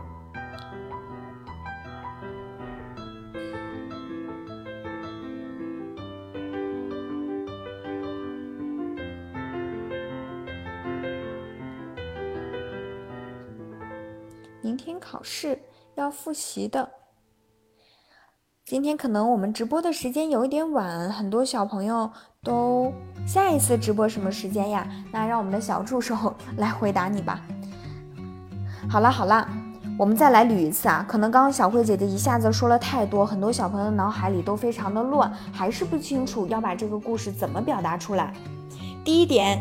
[14.99, 15.57] 考试
[15.95, 16.89] 要复习的。
[18.65, 22.11] 今天可能我们直播的时间有一点晚，很多小朋友
[22.43, 22.93] 都
[23.25, 24.87] 下一次直播什么时间呀？
[25.11, 27.41] 那让我们的小助手 来回答你吧。
[28.87, 29.49] 好了好了，
[29.97, 31.03] 我们再来捋一次啊！
[31.07, 38.33] 可能刚刚小慧姐姐一下子说了太多，很多小朋友脑海里都非常的乱，还是不清楚要把这个故事怎么表达出来。
[39.03, 39.59] 第一点。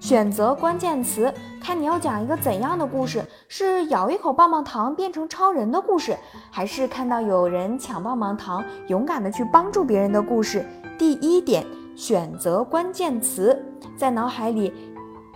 [0.00, 1.32] 选择关键词，
[1.62, 6.18] 看你要讲一个怎样的故事，是咬一口棒棒糖变成超人的故事，
[6.50, 10.66] 还是看到有人抢棒棒糖，勇敢的去帮助别人的故事？
[10.98, 13.56] 第一点，选择关键词，
[13.96, 14.72] 在脑海里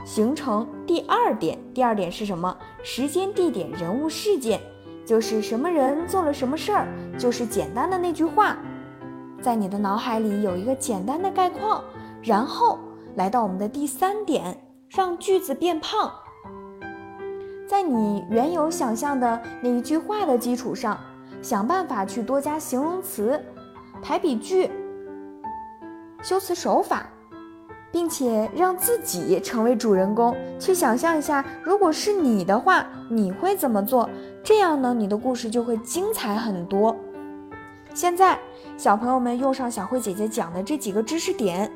[0.04, 1.56] 形成第二点。
[1.72, 2.54] 第二点是什么？
[2.82, 4.60] 时间、地点、人物、事件，
[5.06, 8.56] 就是什么人做了什么事儿，就是简单的那句话，
[9.40, 11.84] 在你的脑海里有一个简单的概况，
[12.20, 12.80] 然后。
[13.14, 14.54] 来到我们的第三点，
[14.88, 16.12] 让句子变胖。
[17.68, 20.98] 在你原有想象的那一句话的基础上，
[21.42, 23.40] 想办法去多加形容词、
[24.00, 24.70] 排比句、
[26.22, 27.06] 修辞手法，
[27.90, 34.08] 并且让自己成为主人公，去想象一下，如果是你的话，你会怎么做？
[34.44, 36.96] 这样呢，你的故事就会精彩很多。
[37.92, 38.38] 现在，
[38.76, 41.70] 小朋友们用上小慧姐姐讲的这几个知识点。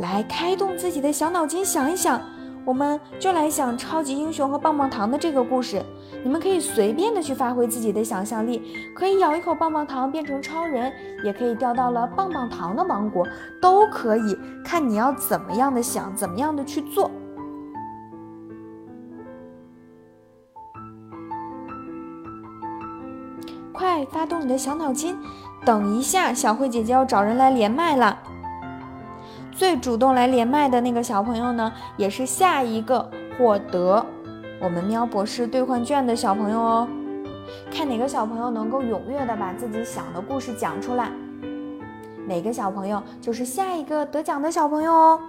[0.00, 2.20] 来开动自己的小脑筋，想一想，
[2.64, 5.84] 我们就来想超级英雄和棒棒糖的这个故事。
[6.22, 8.62] 你们可以随便的去发挥自己的想象力，
[8.94, 10.90] 可以咬一口棒棒糖变成超人，
[11.22, 13.26] 也可以掉到了棒棒糖的王国，
[13.60, 17.10] 都可以看你要怎么样的想，怎么样的去做。
[23.72, 25.18] 快发动你的小脑筋！
[25.66, 28.18] 等一下，小慧姐姐要找人来连麦了。
[29.56, 34.04] 最主动来连麦的那个小朋友呢，也是下一个获得
[34.60, 36.88] 我们喵博士兑换券的小朋友哦。
[37.70, 41.10] 看哪个小朋友能够踊跃的把自己想的故事讲出来，
[42.26, 45.20] 哪个小朋友就是下一个得奖的小朋友哦。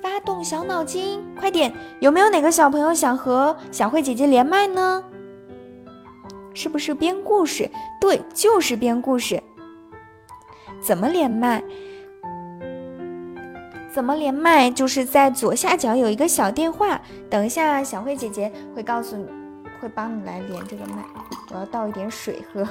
[0.00, 1.72] 发动小脑筋，快点！
[2.00, 5.02] 有没有哪个小朋友想和小慧姐姐连麦呢？
[6.54, 7.68] 是不是编故事？
[8.00, 9.42] 对，就是编故事。
[10.80, 11.62] 怎么连麦？
[13.90, 14.70] 怎么连麦？
[14.70, 19.26] 就是在左下角有一个小电话，等一下小慧姐姐会告诉你，
[19.80, 21.02] 会帮你来连这个麦。
[21.50, 22.66] 我要倒一点水喝。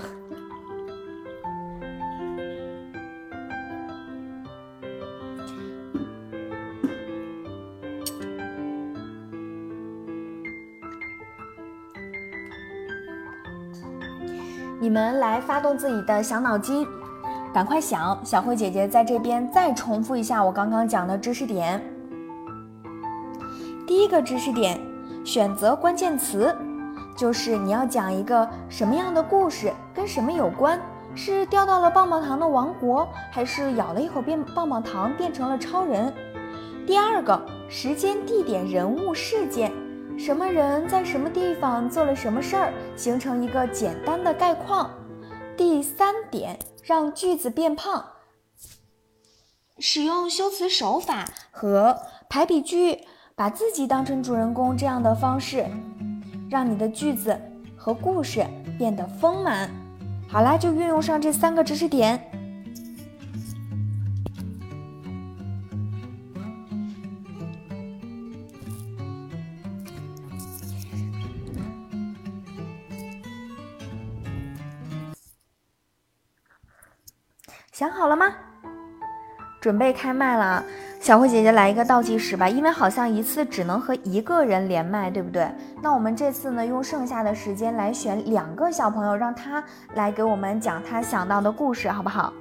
[14.80, 16.88] 你们来发动自己的小脑筋。
[17.58, 21.84] 赶快想，小慧姐姐在这边再重复一下我刚刚讲的知识点。
[23.88, 24.80] 第一个知识点，
[25.26, 26.56] 选择关键词，
[27.16, 30.80] 就是你要讲一个什么样的故事，跟什么有关？
[31.16, 36.14] 是掉到了棒棒糖的王国，还是咬了一口变棒棒糖变成了超人？
[36.86, 39.74] 第二个，时间、地点、人物、事件，
[40.16, 44.92] 什么人在什么地方做了什么事儿，形成一个简单的概况。
[45.58, 46.56] 第三点，
[46.88, 48.02] 让句子变胖，
[49.78, 52.98] 使用修辞手法和排比句，
[53.36, 55.68] 把自己当成主人公这样的方式，
[56.50, 57.38] 让你的句子
[57.76, 58.48] 和故事
[58.78, 59.70] 变得丰满。
[60.30, 62.32] 好啦，就运用上这三个知识点。
[78.08, 78.34] 好了吗？
[79.60, 80.64] 准备开麦了，
[81.02, 85.46] 小慧姐姐来一个倒计时吧，因为好像一次只能和一个人连麦，对不对？
[85.82, 89.62] 那我们这次呢，用剩下的时间来选两个小朋友，让他
[89.96, 92.32] 来给我们讲他想到的故事，好不好？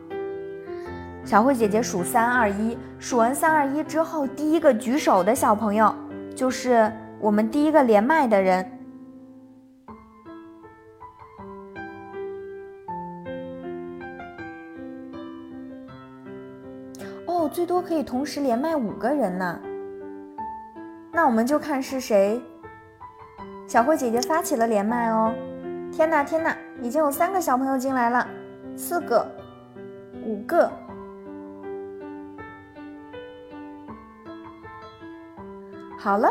[1.24, 5.92] 小慧姐姐数三二一，数完三二一之后，第一个举手的小朋友
[6.32, 8.64] 就是我们第一个连麦的人。
[17.48, 19.58] 最多可以同时连麦五个人呢，
[21.12, 22.40] 那我们就看是谁。
[23.66, 25.34] 小慧姐姐发起了连麦哦！
[25.92, 28.26] 天哪天哪，已经有三个小朋友进来了，
[28.76, 29.26] 四个，
[30.24, 30.70] 五个。
[35.98, 36.30] 好了，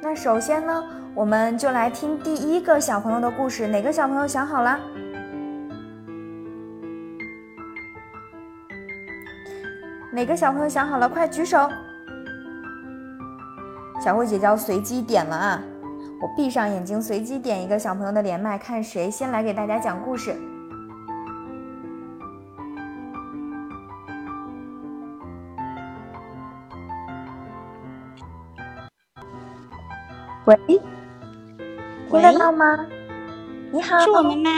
[0.00, 3.66] 那首先呢，我们就来听第一个小朋友的故事。
[3.66, 4.78] 哪个小朋友想好了？
[10.14, 11.08] 哪个小朋友想好了？
[11.08, 11.66] 快举手！
[14.04, 15.62] 小慧姐姐要随机点了啊！
[16.20, 20.36] 我闭上眼睛，随机点一个小朋友的连麦，看谁先来给大家讲故事。
[30.44, 30.56] 喂，
[32.10, 32.86] 听得到吗？
[33.70, 34.50] 你好，是我们吗？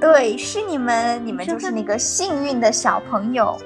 [0.00, 3.56] 对，是你们，你们就是那个幸运的小朋友。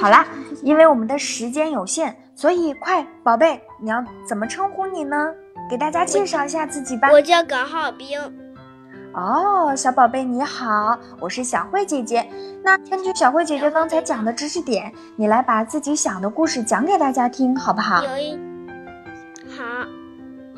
[0.00, 0.26] 好啦，
[0.62, 5.32] 因为我们的时间有限，所以快，宝贝，你要怎么称呼你呢？
[5.68, 7.10] 给大家介绍一下自己吧。
[7.10, 8.18] 我叫耿浩冰。
[9.14, 12.28] 哦，小宝贝你好，我是小慧姐姐。
[12.62, 18.04] 那根据小慧姐姐刚才讲的知识点，你来把自己想的故事讲给大家听，好不好？
[18.04, 18.38] 有一
[19.56, 19.64] 好，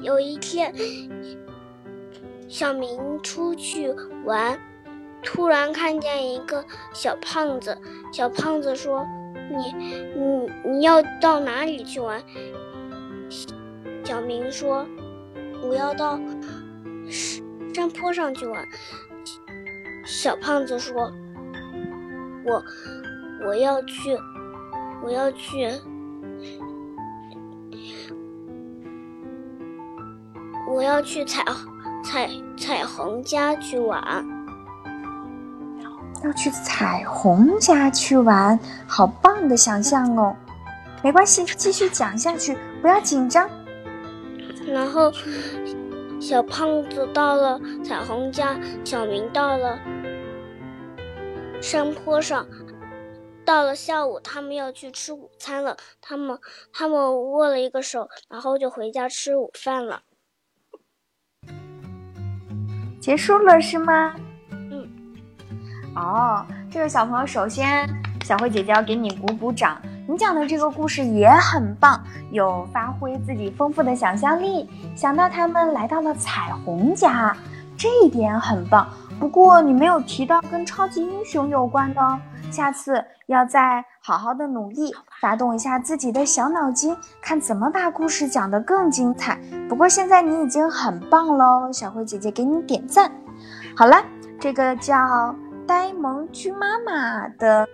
[0.02, 0.74] 有一天，
[2.48, 4.58] 小明出去玩。
[5.30, 6.64] 突然看见一个
[6.94, 7.78] 小胖子，
[8.10, 9.06] 小胖子说
[9.52, 9.74] ：“你，
[10.16, 12.22] 你，你要到哪里去玩？”
[14.02, 14.86] 小明说
[15.62, 16.18] ：“我要到
[17.10, 18.66] 山坡上去玩。”
[20.06, 21.12] 小胖子说
[22.46, 22.64] ：“我，
[23.46, 24.18] 我要去，
[25.04, 25.68] 我要去，
[30.66, 31.44] 我要去彩
[32.02, 34.26] 彩彩虹家去玩。”
[36.24, 40.34] 要去彩虹家去玩，好棒的想象哦！
[41.02, 43.48] 没关系，继续讲下去，不要紧张。
[44.66, 45.12] 然后，
[46.20, 49.78] 小胖子到了彩虹家，小明到了
[51.60, 52.46] 山坡上。
[53.44, 55.76] 到了下午，他们要去吃午餐了。
[56.02, 56.38] 他们
[56.70, 60.02] 他们握了一个手，然后就回家吃午饭了。
[63.00, 64.14] 结束了是吗？
[65.98, 67.88] 哦，这个小朋友，首先
[68.24, 69.76] 小慧姐姐要给你鼓鼓掌。
[70.06, 77.36] 你讲的这个故事也很棒，有发挥自己丰富的想象力，想到他们来到了彩虹家，
[77.76, 78.88] 这一点很棒。
[79.20, 82.18] 不过你没有提到跟超级英雄有关的哦，
[82.50, 89.38] 下次要再好好的努力，发动一下自己的小脑筋，看怎么把故事讲得更精彩。
[89.68, 93.10] 不过现在你已经很棒喽，小慧姐姐给你点赞。
[93.76, 94.02] 好了，
[94.40, 95.34] 这个叫。
[95.68, 97.68] 呆萌猪妈妈的，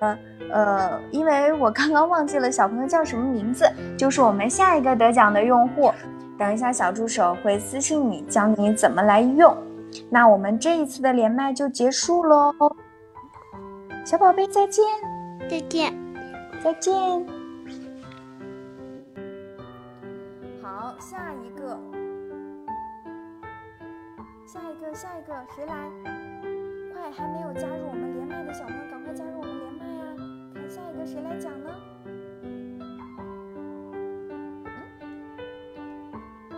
[0.53, 3.65] 呃，因为我刚刚忘记了小朋友叫什么名字，
[3.97, 5.93] 就是我们下一个得奖的用户。
[6.37, 9.57] 等一下，小助手会私信你，教你怎么来用。
[10.11, 12.53] 那我们这一次的连麦就结束喽，
[14.05, 14.85] 小宝贝再见，
[15.49, 15.95] 再见，
[16.65, 16.93] 再见。
[20.61, 21.79] 好，下一个，
[24.45, 26.24] 下一个，下一个，谁来？
[27.11, 30.05] 还没有加入我们连麦的小朋友，赶快加入我们连麦呀！
[30.55, 31.71] 看下一个谁来讲呢？
[32.43, 32.81] 嗯，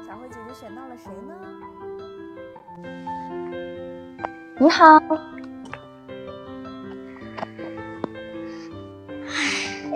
[0.06, 1.34] 小慧姐姐选到了谁呢？
[4.58, 4.98] 你好。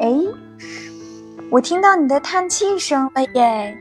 [0.00, 0.10] 哎，
[1.50, 3.78] 我听到你的叹气声了耶。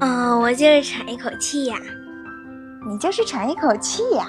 [0.00, 1.76] 嗯，我就是喘一口气呀。
[2.86, 4.26] 你就是喘一口气呀？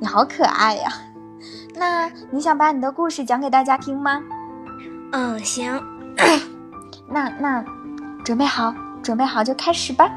[0.00, 0.88] 你好可爱呀。
[1.74, 4.22] 那你想把你的故事讲给大家听吗？
[5.12, 5.80] 嗯，行。
[7.08, 7.64] 那那，
[8.24, 10.10] 准备好，准备好就开始吧。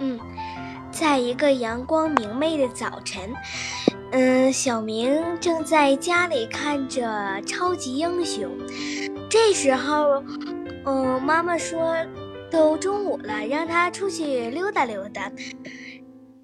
[0.00, 0.18] 嗯，
[0.90, 3.22] 在一个阳光明媚的早晨，
[4.10, 8.50] 嗯，小明正在家里看着超级英雄。
[9.30, 10.22] 这时候，
[10.84, 11.96] 嗯，妈妈说
[12.50, 15.30] 都中午了，让他出去溜达溜达。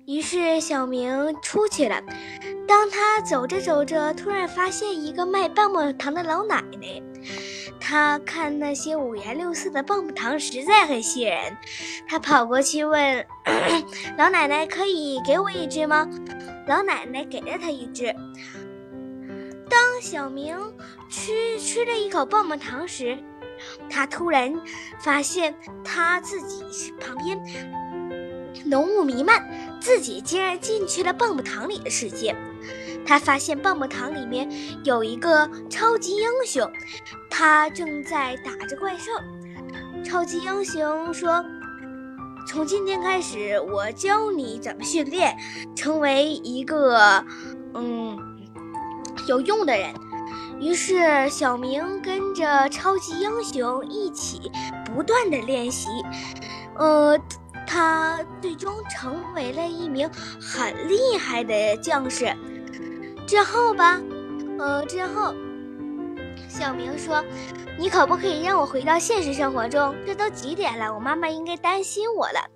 [0.09, 2.03] 于是小明出去了。
[2.67, 7.03] 当他走着走着，突然发现一个卖棒棒糖的老奶奶。
[7.79, 11.59] 他看那些五颜六色的棒棒糖实在很吸引人，
[12.09, 13.27] 他跑过去问
[14.17, 16.09] 老奶奶：“可以给我一只吗？”
[16.67, 18.07] 老奶奶给了他一只。
[19.69, 20.57] 当小明
[21.11, 23.19] 吃吃了一口棒棒糖时，
[23.91, 24.59] 他突然
[24.99, 25.55] 发现
[25.85, 27.39] 他自己旁边
[28.65, 32.35] 浓雾弥漫，自己竟然进去了棒棒糖里的世界。
[33.07, 34.51] 他发现棒棒糖里面
[34.85, 36.71] 有一个超级英雄，
[37.31, 39.11] 他正在打着怪兽。
[40.05, 41.45] 超级英雄说
[42.47, 45.37] ：“从今天开始，我教你怎么训练，
[45.75, 47.25] 成为一个
[47.75, 48.19] 嗯
[49.27, 49.93] 有用的人。”
[50.61, 54.51] 于是，小明跟着超级英雄一起
[54.85, 55.89] 不断的练习，
[56.77, 57.17] 呃，
[57.69, 60.11] 他最终成为了一名
[60.41, 62.35] 很厉害的将士。
[63.27, 64.01] 之后吧，
[64.59, 65.35] 呃，之后，
[66.49, 67.23] 小明说
[67.79, 69.95] ：“你可不可以让我回到现实生活中？
[70.07, 70.95] 这都几点了？
[70.95, 72.49] 我妈妈应该担心我了。”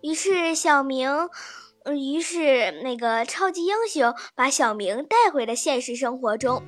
[0.00, 1.10] 于是小明，
[1.94, 6.62] 于是那个超级英雄把小明带回了现实生活中。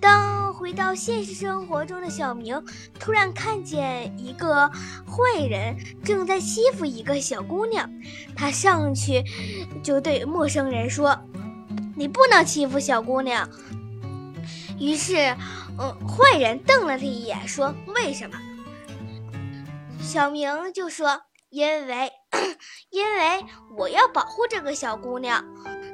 [0.00, 2.64] 当回到现实生活中的小明
[2.98, 4.68] 突然看见一个
[5.06, 7.90] 坏人正在欺负一个小姑娘，
[8.34, 9.22] 他上去
[9.82, 11.18] 就对陌生人说。
[11.98, 13.48] 你不能欺负小姑娘。
[14.78, 15.34] 于是，
[15.78, 18.36] 嗯，坏人瞪了他一眼，说：“为什么？”
[19.98, 22.12] 小明就说：“因为，
[22.92, 23.44] 因为
[23.78, 25.42] 我要保护这个小姑娘。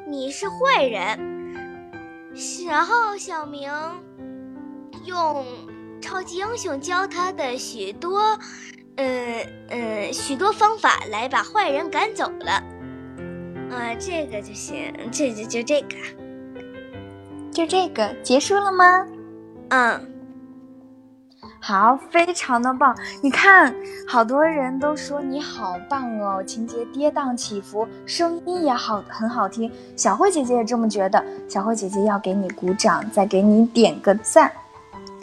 [0.09, 1.31] 你是坏人。”
[2.67, 3.71] 然后，小明
[5.05, 5.45] 用
[6.01, 8.19] 超级英雄教他的许多，
[8.97, 12.53] 呃呃，许多方法来把坏人赶走了。
[13.71, 15.97] 啊，这个就行，这就就这个，
[17.51, 19.07] 就这个结束了吗？
[19.71, 20.13] 嗯，
[21.59, 22.95] 好，非常的棒。
[23.23, 23.75] 你看，
[24.07, 29.73] 好多人都说你好棒哦，情节跌宕起伏，声音也好，很好听。
[29.97, 34.53] 小慧姐姐也这么觉得，小慧姐姐要给你鼓掌，再给你点个赞。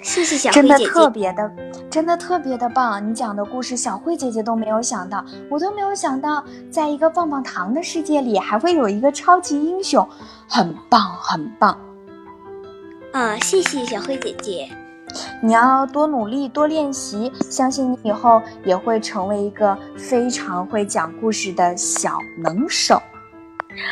[0.02, 1.52] 谢谢小慧姐姐，真的特别的，
[1.90, 3.10] 真的特别的棒！
[3.10, 10.08] 你讲的故事，小慧姐姐都没有想到，我都没有想到，在一个棒棒糖的世界里，还会有一个超级英雄，
[10.48, 11.78] 很棒，很棒。
[13.12, 14.70] 啊，谢谢小慧姐姐，
[15.42, 23.02] 你要多努力，多练习，相信你以后也会成为一个非常会讲故事的小能手。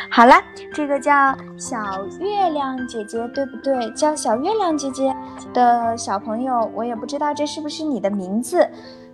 [0.10, 0.34] 好了，
[0.74, 3.90] 这个叫小月亮姐姐，对不对？
[3.92, 5.16] 叫小月亮姐姐
[5.54, 8.68] 的小朋友，我也不知道这是不是你的名字。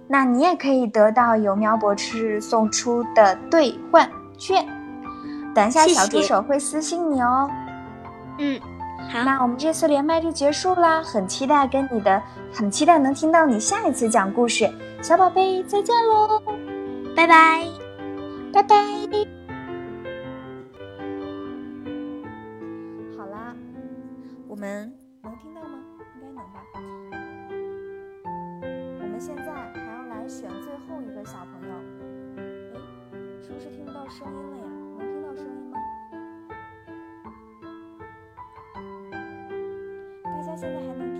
[0.08, 4.66] 那你也可以得到由喵博士送出的兑换券。
[5.54, 7.50] 等一下，小助手会私信你哦。
[8.40, 8.60] 嗯，
[9.12, 9.24] 好。
[9.24, 12.22] 那我们这次连麦就结束啦，很期待跟你的，
[12.54, 14.70] 很期待能听到你下一次讲故事。
[15.02, 16.42] 小宝贝，再见喽，
[17.16, 17.66] 拜拜，
[18.52, 19.33] 拜拜。
[24.64, 25.78] 们能听到吗？
[26.16, 26.64] 应该能吧。
[29.02, 29.44] 我们现在
[29.74, 31.76] 还要来选最后一个小朋友。
[32.74, 32.80] 哎，
[33.42, 34.64] 是不是听不到声音了呀？
[34.98, 35.78] 能听到声音吗？
[40.24, 41.13] 大家现在还能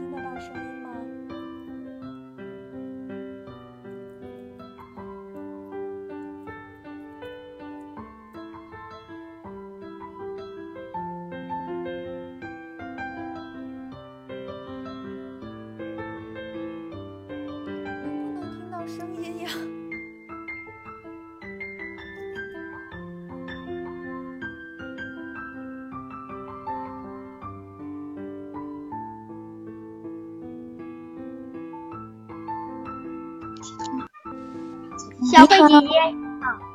[35.68, 35.88] 姐姐，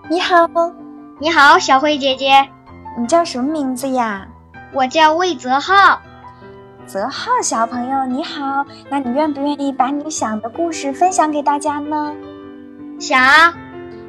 [0.09, 0.49] 你好，
[1.21, 2.49] 你好，小慧姐姐，
[2.99, 4.29] 你叫什么名字呀？
[4.73, 6.01] 我叫魏泽浩。
[6.87, 12.15] 泽浩小朋友，你好，那你愿不愿意把你想的故事分享给大家呢？
[12.99, 13.55] 想。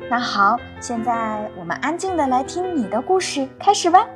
[0.09, 4.07] 那好，现在我们安静的来听你的故事，开始吧。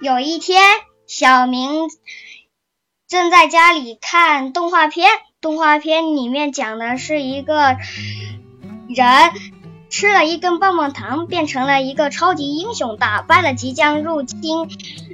[0.00, 0.62] 有一天，
[1.06, 1.88] 小明
[3.08, 5.10] 正在家里看动画片，
[5.40, 7.76] 动画片里面讲的是一个
[8.88, 9.06] 人
[9.88, 14.68] 吃了一根棒棒糖，变成了一个超级英雄，打败了即将入侵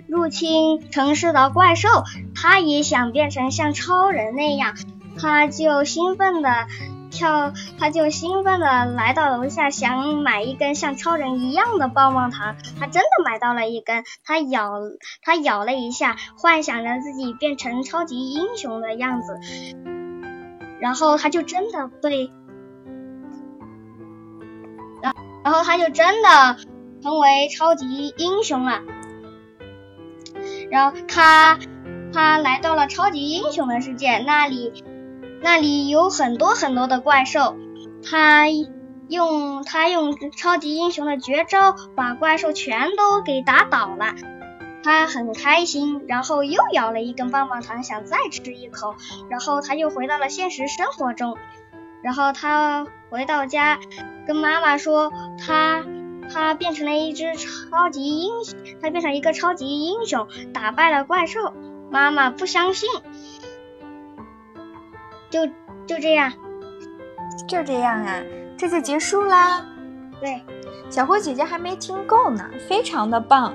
[0.08, 1.88] 入侵城市的怪兽。
[2.34, 4.74] 他也想变成像超人那样，
[5.18, 6.66] 他就兴奋的。
[7.14, 12.56] 跳，他就兴奋的来到楼下，想买一根像超人一样的棒棒糖。
[12.80, 14.80] 他真的买到了一根，他咬，
[15.20, 19.38] 他咬了一下，幻想着自己变成超级英雄的样子，
[20.80, 22.30] 然后他就真的被，
[25.44, 26.56] 然后他就真的
[27.02, 28.80] 成为超级英雄了。
[30.70, 31.58] 然后他，
[32.12, 34.84] 他来到了超级英雄的世界，那里。
[35.44, 37.56] 那里有很多很多的怪兽，
[38.08, 38.46] 他
[39.08, 44.14] 用他用超级英雄的绝招把怪兽全都给打倒了，
[44.84, 48.94] 他很开心，然后又咬了一根棒棒糖，想再吃一口，
[49.28, 51.36] 然后他又回到了现实生活中，
[52.02, 53.78] 然后他回到家
[54.26, 55.84] 跟妈妈说他
[56.32, 61.52] 他变成了一只超级英雄，他变成一个超级英雄，打败了怪兽，
[61.90, 62.88] 妈妈不相信。
[65.30, 65.46] 就
[65.86, 66.32] 就这样，
[67.48, 68.20] 就这样啊，
[68.58, 69.64] 这就结束啦。
[70.20, 70.42] 对，
[70.90, 73.54] 小慧姐姐还没听够呢，非常的棒。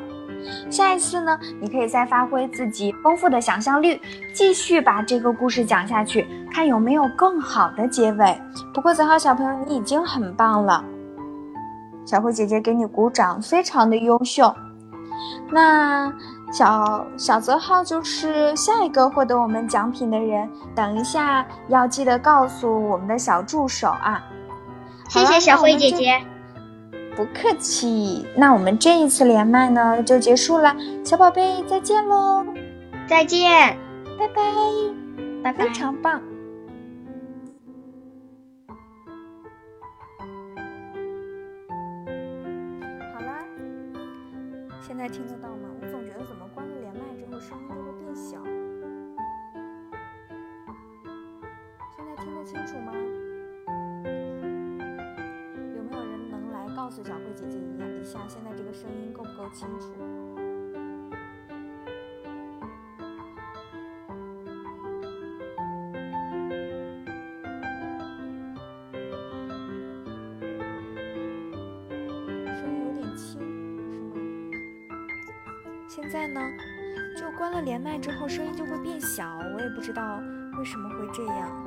[0.69, 4.01] 下一次呢，你可以再发挥自己丰富的想象力，
[4.33, 8.41] 继续把这个故事讲下去，看有没有更好的结尾。
[8.73, 10.83] 不过泽浩小朋友，你已经很棒了，
[12.05, 14.53] 小慧姐姐给你鼓掌，非常的优秀。
[15.51, 16.13] 那。
[16.49, 24.23] 小小泽浩就是下一个获得我们奖品的人，等一下要记得告诉我们的小助手啊。
[25.09, 26.21] 谢谢小慧姐姐，
[27.18, 28.28] 不客气。
[28.36, 32.45] 那我们这一次连麦呢就结束了，小宝贝再见喽，
[33.07, 33.76] 再见，
[34.20, 34.43] 拜拜，
[35.43, 36.22] 拜拜，非常棒。
[43.15, 43.39] 好啦，
[44.80, 45.70] 现在听得到吗？
[45.82, 48.38] 我总觉得怎么关了连麦之后声音就会变小。
[51.95, 52.93] 现在听得清楚吗？
[56.88, 59.91] 告诉小慧姐姐一一下，现在这个声音够不够清楚？
[72.55, 73.41] 声音有点轻，
[73.91, 74.15] 是吗？
[75.89, 76.39] 现在呢，
[77.17, 80.21] 就关了连麦之后，声音就会变小，我也不知道
[80.57, 81.66] 为什么会这样，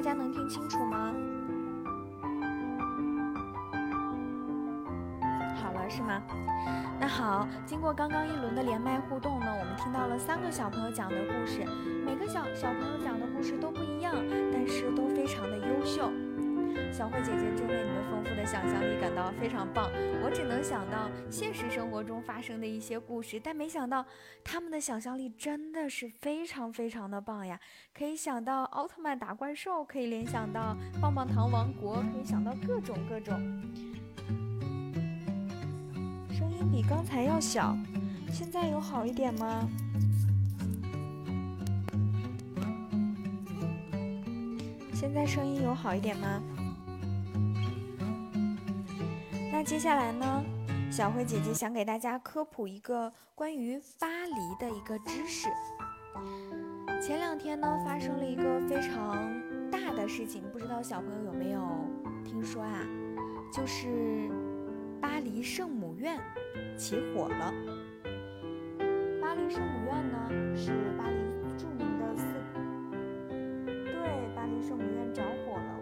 [0.00, 1.12] 大家能听清楚吗？
[5.54, 6.22] 好了，是吗？
[6.98, 11.66] 那好，经过刚刚一轮的连麦互动呢，我们听到了三个小朋友讲的故事，
[12.06, 14.14] 每个小小朋友讲的故事都不一样，
[14.50, 16.10] 但是都非常的优秀。
[16.92, 19.90] 小慧姐姐真为你们丰富的想象力感到非常棒。
[20.22, 24.04] 我只能想到现实生活中发生的一些故事，但没想到
[24.44, 27.58] 他们的想象力真的是非常非常的棒呀！
[27.94, 33.34] 可以想到奥特曼打怪兽，可以联想到棒棒糖王国，可以想到各种各种。
[36.30, 37.76] 声音比刚才要小，
[38.30, 39.68] 现在有好一点吗？
[44.92, 46.42] 现在声音有好一点吗？
[49.60, 50.42] 那接下来呢，
[50.90, 55.50] 小慧姐姐想给大家科普一个关于巴黎的一个知识。
[56.98, 59.30] 前两天呢，发生了一个非常
[59.70, 61.60] 大的事情，不知道小朋友有没有
[62.24, 62.86] 听说啊？
[63.52, 64.30] 就是
[64.98, 66.18] 巴黎圣母院
[66.74, 67.52] 起火了。
[69.20, 72.24] 巴黎圣母院呢，是巴黎著名的四，
[73.66, 75.79] 对，巴黎圣母院着火了。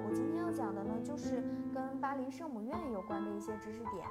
[0.53, 1.43] 讲的呢，就是。
[1.75, 4.05] 跟巴黎圣母院有关的一些知识点。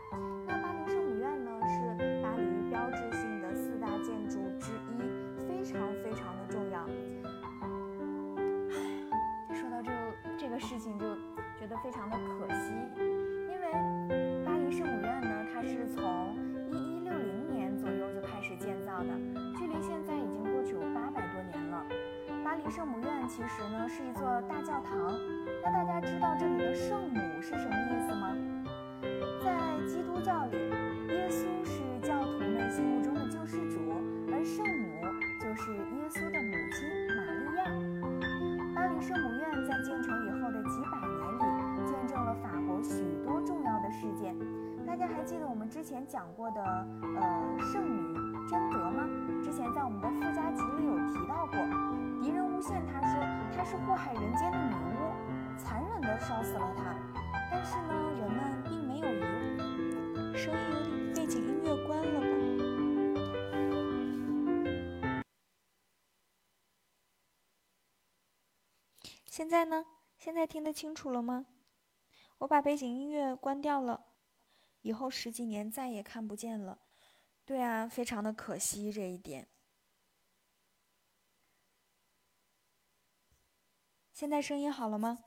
[0.45, 5.01] 那巴黎圣母院呢，是巴黎标志性的四大建筑之一，
[5.49, 6.85] 非常非常的重要。
[9.51, 9.97] 说到这个
[10.37, 11.05] 这个事情，就
[11.59, 12.71] 觉得非常的可惜，
[13.49, 16.26] 因为巴黎圣母院呢，它是从
[22.57, 25.13] 巴黎圣母院其实呢是一座大教堂。
[25.63, 28.35] 那大家知道这里的圣母是什么意思吗？
[29.45, 29.53] 在
[29.85, 30.57] 基督教里，
[31.13, 33.77] 耶稣是教徒们心目中的救世主，
[34.33, 34.89] 而圣母
[35.39, 37.63] 就是耶稣的母亲玛利亚。
[38.73, 44.35] 巴黎圣母院在建成以后的几百年里，见证了法国许多重要的事件。
[44.83, 48.15] 大家还记得我们之前讲过的呃圣女
[48.49, 49.07] 贞德吗？
[49.43, 51.59] 之前在我们的附加集里有提到过，
[52.27, 53.21] 敌人诬陷她说
[53.55, 56.93] 她是祸害人间的女巫，残忍地烧死了她。
[57.49, 59.21] 但是呢，人们并没有疑。
[60.35, 62.27] 声音有点，背景音乐关了吧？
[69.25, 69.85] 现在呢？
[70.17, 71.45] 现在听得清楚了吗？
[72.39, 74.03] 我把背景音乐关掉了，
[74.81, 76.77] 以后十几年再也看不见了。
[77.45, 79.47] 对啊，非常的可惜这一点。
[84.17, 85.19] 现在声音好了吗？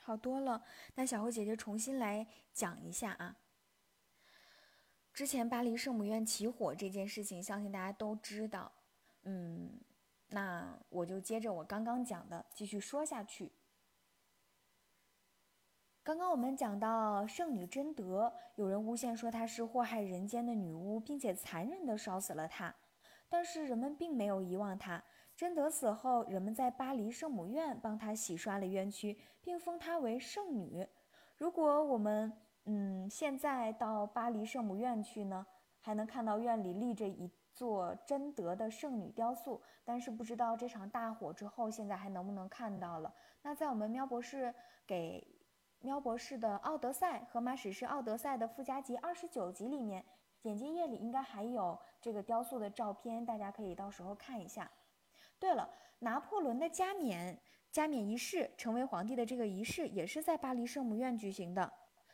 [0.00, 0.64] 好多了，
[0.94, 3.36] 那小慧姐姐重新来讲一下啊。
[5.12, 8.72] 之前巴黎圣母院起火这件事情，相信大家都知道。
[9.24, 9.78] 嗯，
[10.28, 13.52] 那我就接着我刚刚讲的继续说下去。
[16.08, 22.74] 刚刚我们讲到圣女贞德，有人诬陷说她是祸害人间的女巫，并且残忍地烧死了她，
[23.28, 25.04] 但是人们并没有遗忘她。
[25.36, 30.88] 贞德死后，人们在巴黎圣母院帮她洗刷了冤屈，并封她为圣女。
[31.36, 32.32] 如果我们
[32.64, 35.46] 嗯现在到巴黎圣母院去呢，
[35.78, 39.60] 还能看到院里立着一座贞德的圣女雕塑。
[39.84, 43.12] 但是不知道这场大火之后，现在还能不能看到了？
[43.42, 44.54] 那在我们喵博士
[44.86, 45.22] 给
[45.80, 50.04] 喵博士的《奥德赛》荷马史诗《奥德赛》的附加集二十九集里面，
[50.40, 54.68] 简介页里应该还有这个雕塑的照片，大家可以到时候看一下。
[55.38, 55.70] 对了，
[56.00, 61.72] 拿破仑的加冕加冕仪式，成为皇帝的这个仪式，也是在巴黎圣母院举行的。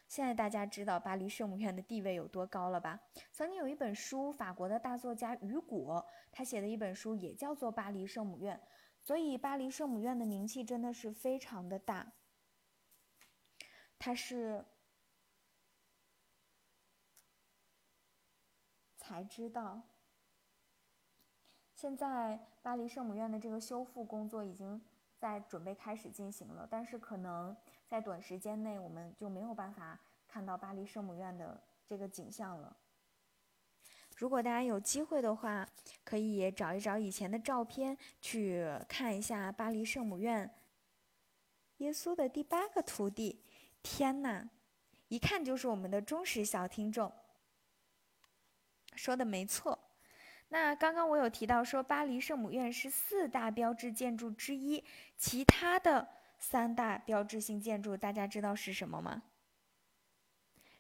[0.09, 3.01] 现在大家知道巴黎圣母院的地位有多高了吧？
[3.33, 8.55] 曾经有一本书，法国的大作家雨果他写的一本书，也叫做《巴黎圣母院》，
[9.01, 12.13] 所以巴黎圣母院的名气真的是非常的大。
[14.05, 14.63] 它是
[18.99, 19.81] 才知道。
[21.75, 24.79] 现在巴黎圣母院的这个修复工作已经
[25.17, 29.99] 在准备开始进行了，但是可能在短时间内我们就没有办法
[30.29, 32.77] 看到巴黎圣母院的这个景象了。
[34.19, 35.67] 如果大家有机会的话，
[36.05, 40.55] 可以找一找以前的照片，去看一下巴黎圣母院。
[41.79, 43.45] 耶稣的第八个徒弟，
[43.85, 44.49] 天哪，
[45.09, 47.13] 一看就是我们的忠实小听众。
[48.97, 49.79] 说的没错。
[50.49, 54.83] 那刚刚我有提到说，巴黎圣母院是四大标志建筑之一，
[55.17, 56.09] 其他的
[56.39, 59.23] 三大标志性建筑，大家知道是什么吗？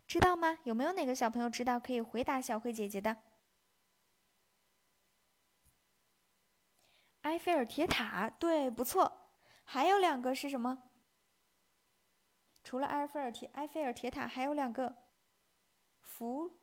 [0.07, 0.59] 知道吗？
[0.65, 1.79] 有没有哪个小朋友知道？
[1.79, 3.17] 可以回答小慧姐姐的。
[7.23, 9.29] 埃菲尔铁塔，对，不错。
[9.65, 10.91] 还有两个是什么？
[12.65, 14.97] 除了埃菲尔铁埃菲尔铁塔，还有两个，
[16.01, 16.59] 福。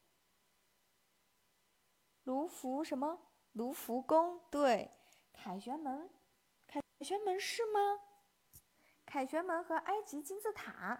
[2.23, 3.19] 卢浮什么？
[3.53, 4.91] 卢浮宫对，
[5.33, 6.09] 凯旋门，
[6.67, 7.79] 凯旋门是吗？
[9.05, 10.99] 凯旋门和埃及金字塔，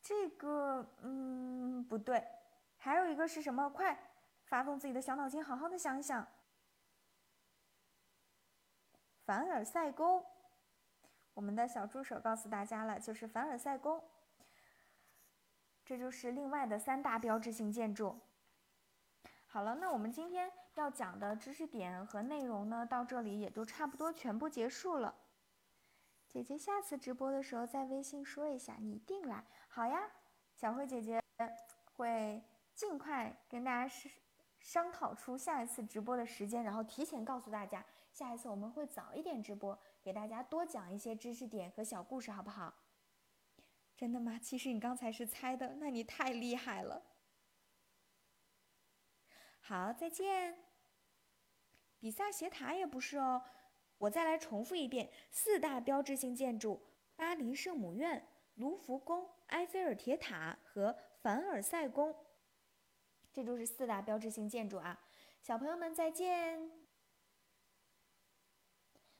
[0.00, 2.26] 这个嗯不对，
[2.76, 3.68] 还有一个是什么？
[3.68, 3.98] 快，
[4.44, 6.26] 发动自己的小脑筋，好好的想一想。
[9.24, 10.24] 凡尔赛宫，
[11.34, 14.02] 我们的小助手告诉大家了，就是凡尔赛宫。
[15.90, 18.16] 这就是另外的三大标志性建筑。
[19.48, 25.12] 好了，那我们今天要讲的知识点和内容呢，到这里也就差不多全部结束了。
[26.28, 29.44] 姐姐下次直播的时候在微信说一下，你一定来。
[29.66, 30.00] 好呀，
[30.54, 31.20] 小慧姐姐
[31.96, 32.40] 会
[32.72, 34.12] 尽快跟大家商
[34.60, 42.72] 商讨出下一次直播的时间，然后提前告诉大家，下一次我们会早一点直播，给大家多讲一些知识点和小故事，好不好？
[44.00, 44.38] 真的吗？
[44.38, 47.02] 其实你刚才是猜的，那你太厉害了。
[49.60, 50.56] 好，再见。
[51.98, 53.42] 比萨斜塔也不是哦，
[53.98, 56.80] 我再来重复一遍：四大标志性建筑，
[57.14, 62.16] 巴黎圣母院、卢浮宫、埃菲尔铁塔和凡尔赛宫，
[63.34, 64.98] 这就是四大标志性建筑啊。
[65.42, 66.70] 小朋友们再见。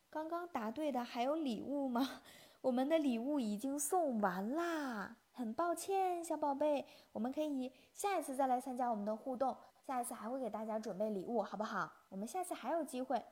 [0.09, 2.23] 刚刚答对的还有礼物吗？
[2.61, 9.57] 我们的礼物已经送完啦，很抱歉，小宝贝，我们可以下一次再来参加我们的互动。
[9.83, 11.91] 下一次还会给大家准备礼物，好不好？
[12.11, 13.25] 我们下次还有机会。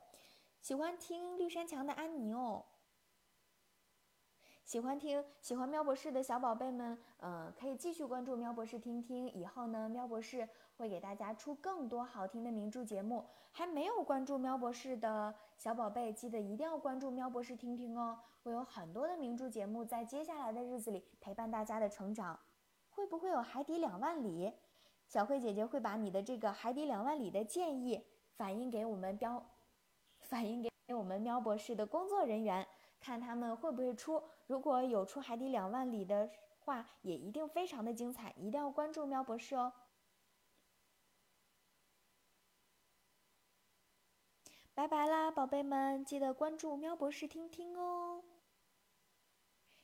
[0.61, 2.65] 喜欢听绿山墙的安妮哦。
[4.65, 9.29] 喜欢听喜欢喵博士的小宝贝们，嗯，可以继续关注喵博士听听。
[9.31, 10.47] 以后呢，喵博士
[10.79, 13.25] 会给大家出更多好听的名著节目。
[13.51, 18.17] 还没有关注喵博士的小宝贝，记得一定要关注喵博士听听哦。
[18.41, 22.39] 会有很多的名著节目在接下来的日子里陪伴大家的成长。
[22.91, 24.53] 会不会有海底两万里？
[25.05, 28.01] 小慧姐姐会把你的这个海底两万里的建议
[28.37, 29.43] 反映给我们喵，
[30.21, 32.65] 反映给我们喵博士的工作人员。
[33.01, 39.71] 看他们会不会出，如果有出海底两万里的话，也一定非常的精彩，一定要关注喵博士哦。
[44.79, 48.23] 拜拜啦，宝贝们，记得关注喵博士听听哦。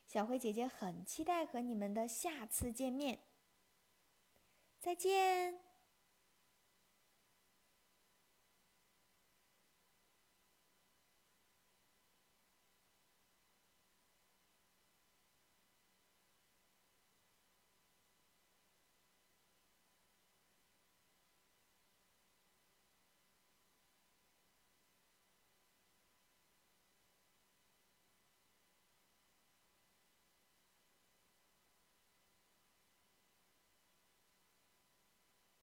[0.06, 3.18] 小灰姐姐很期待和你们的下次见面，
[4.80, 5.65] 再见。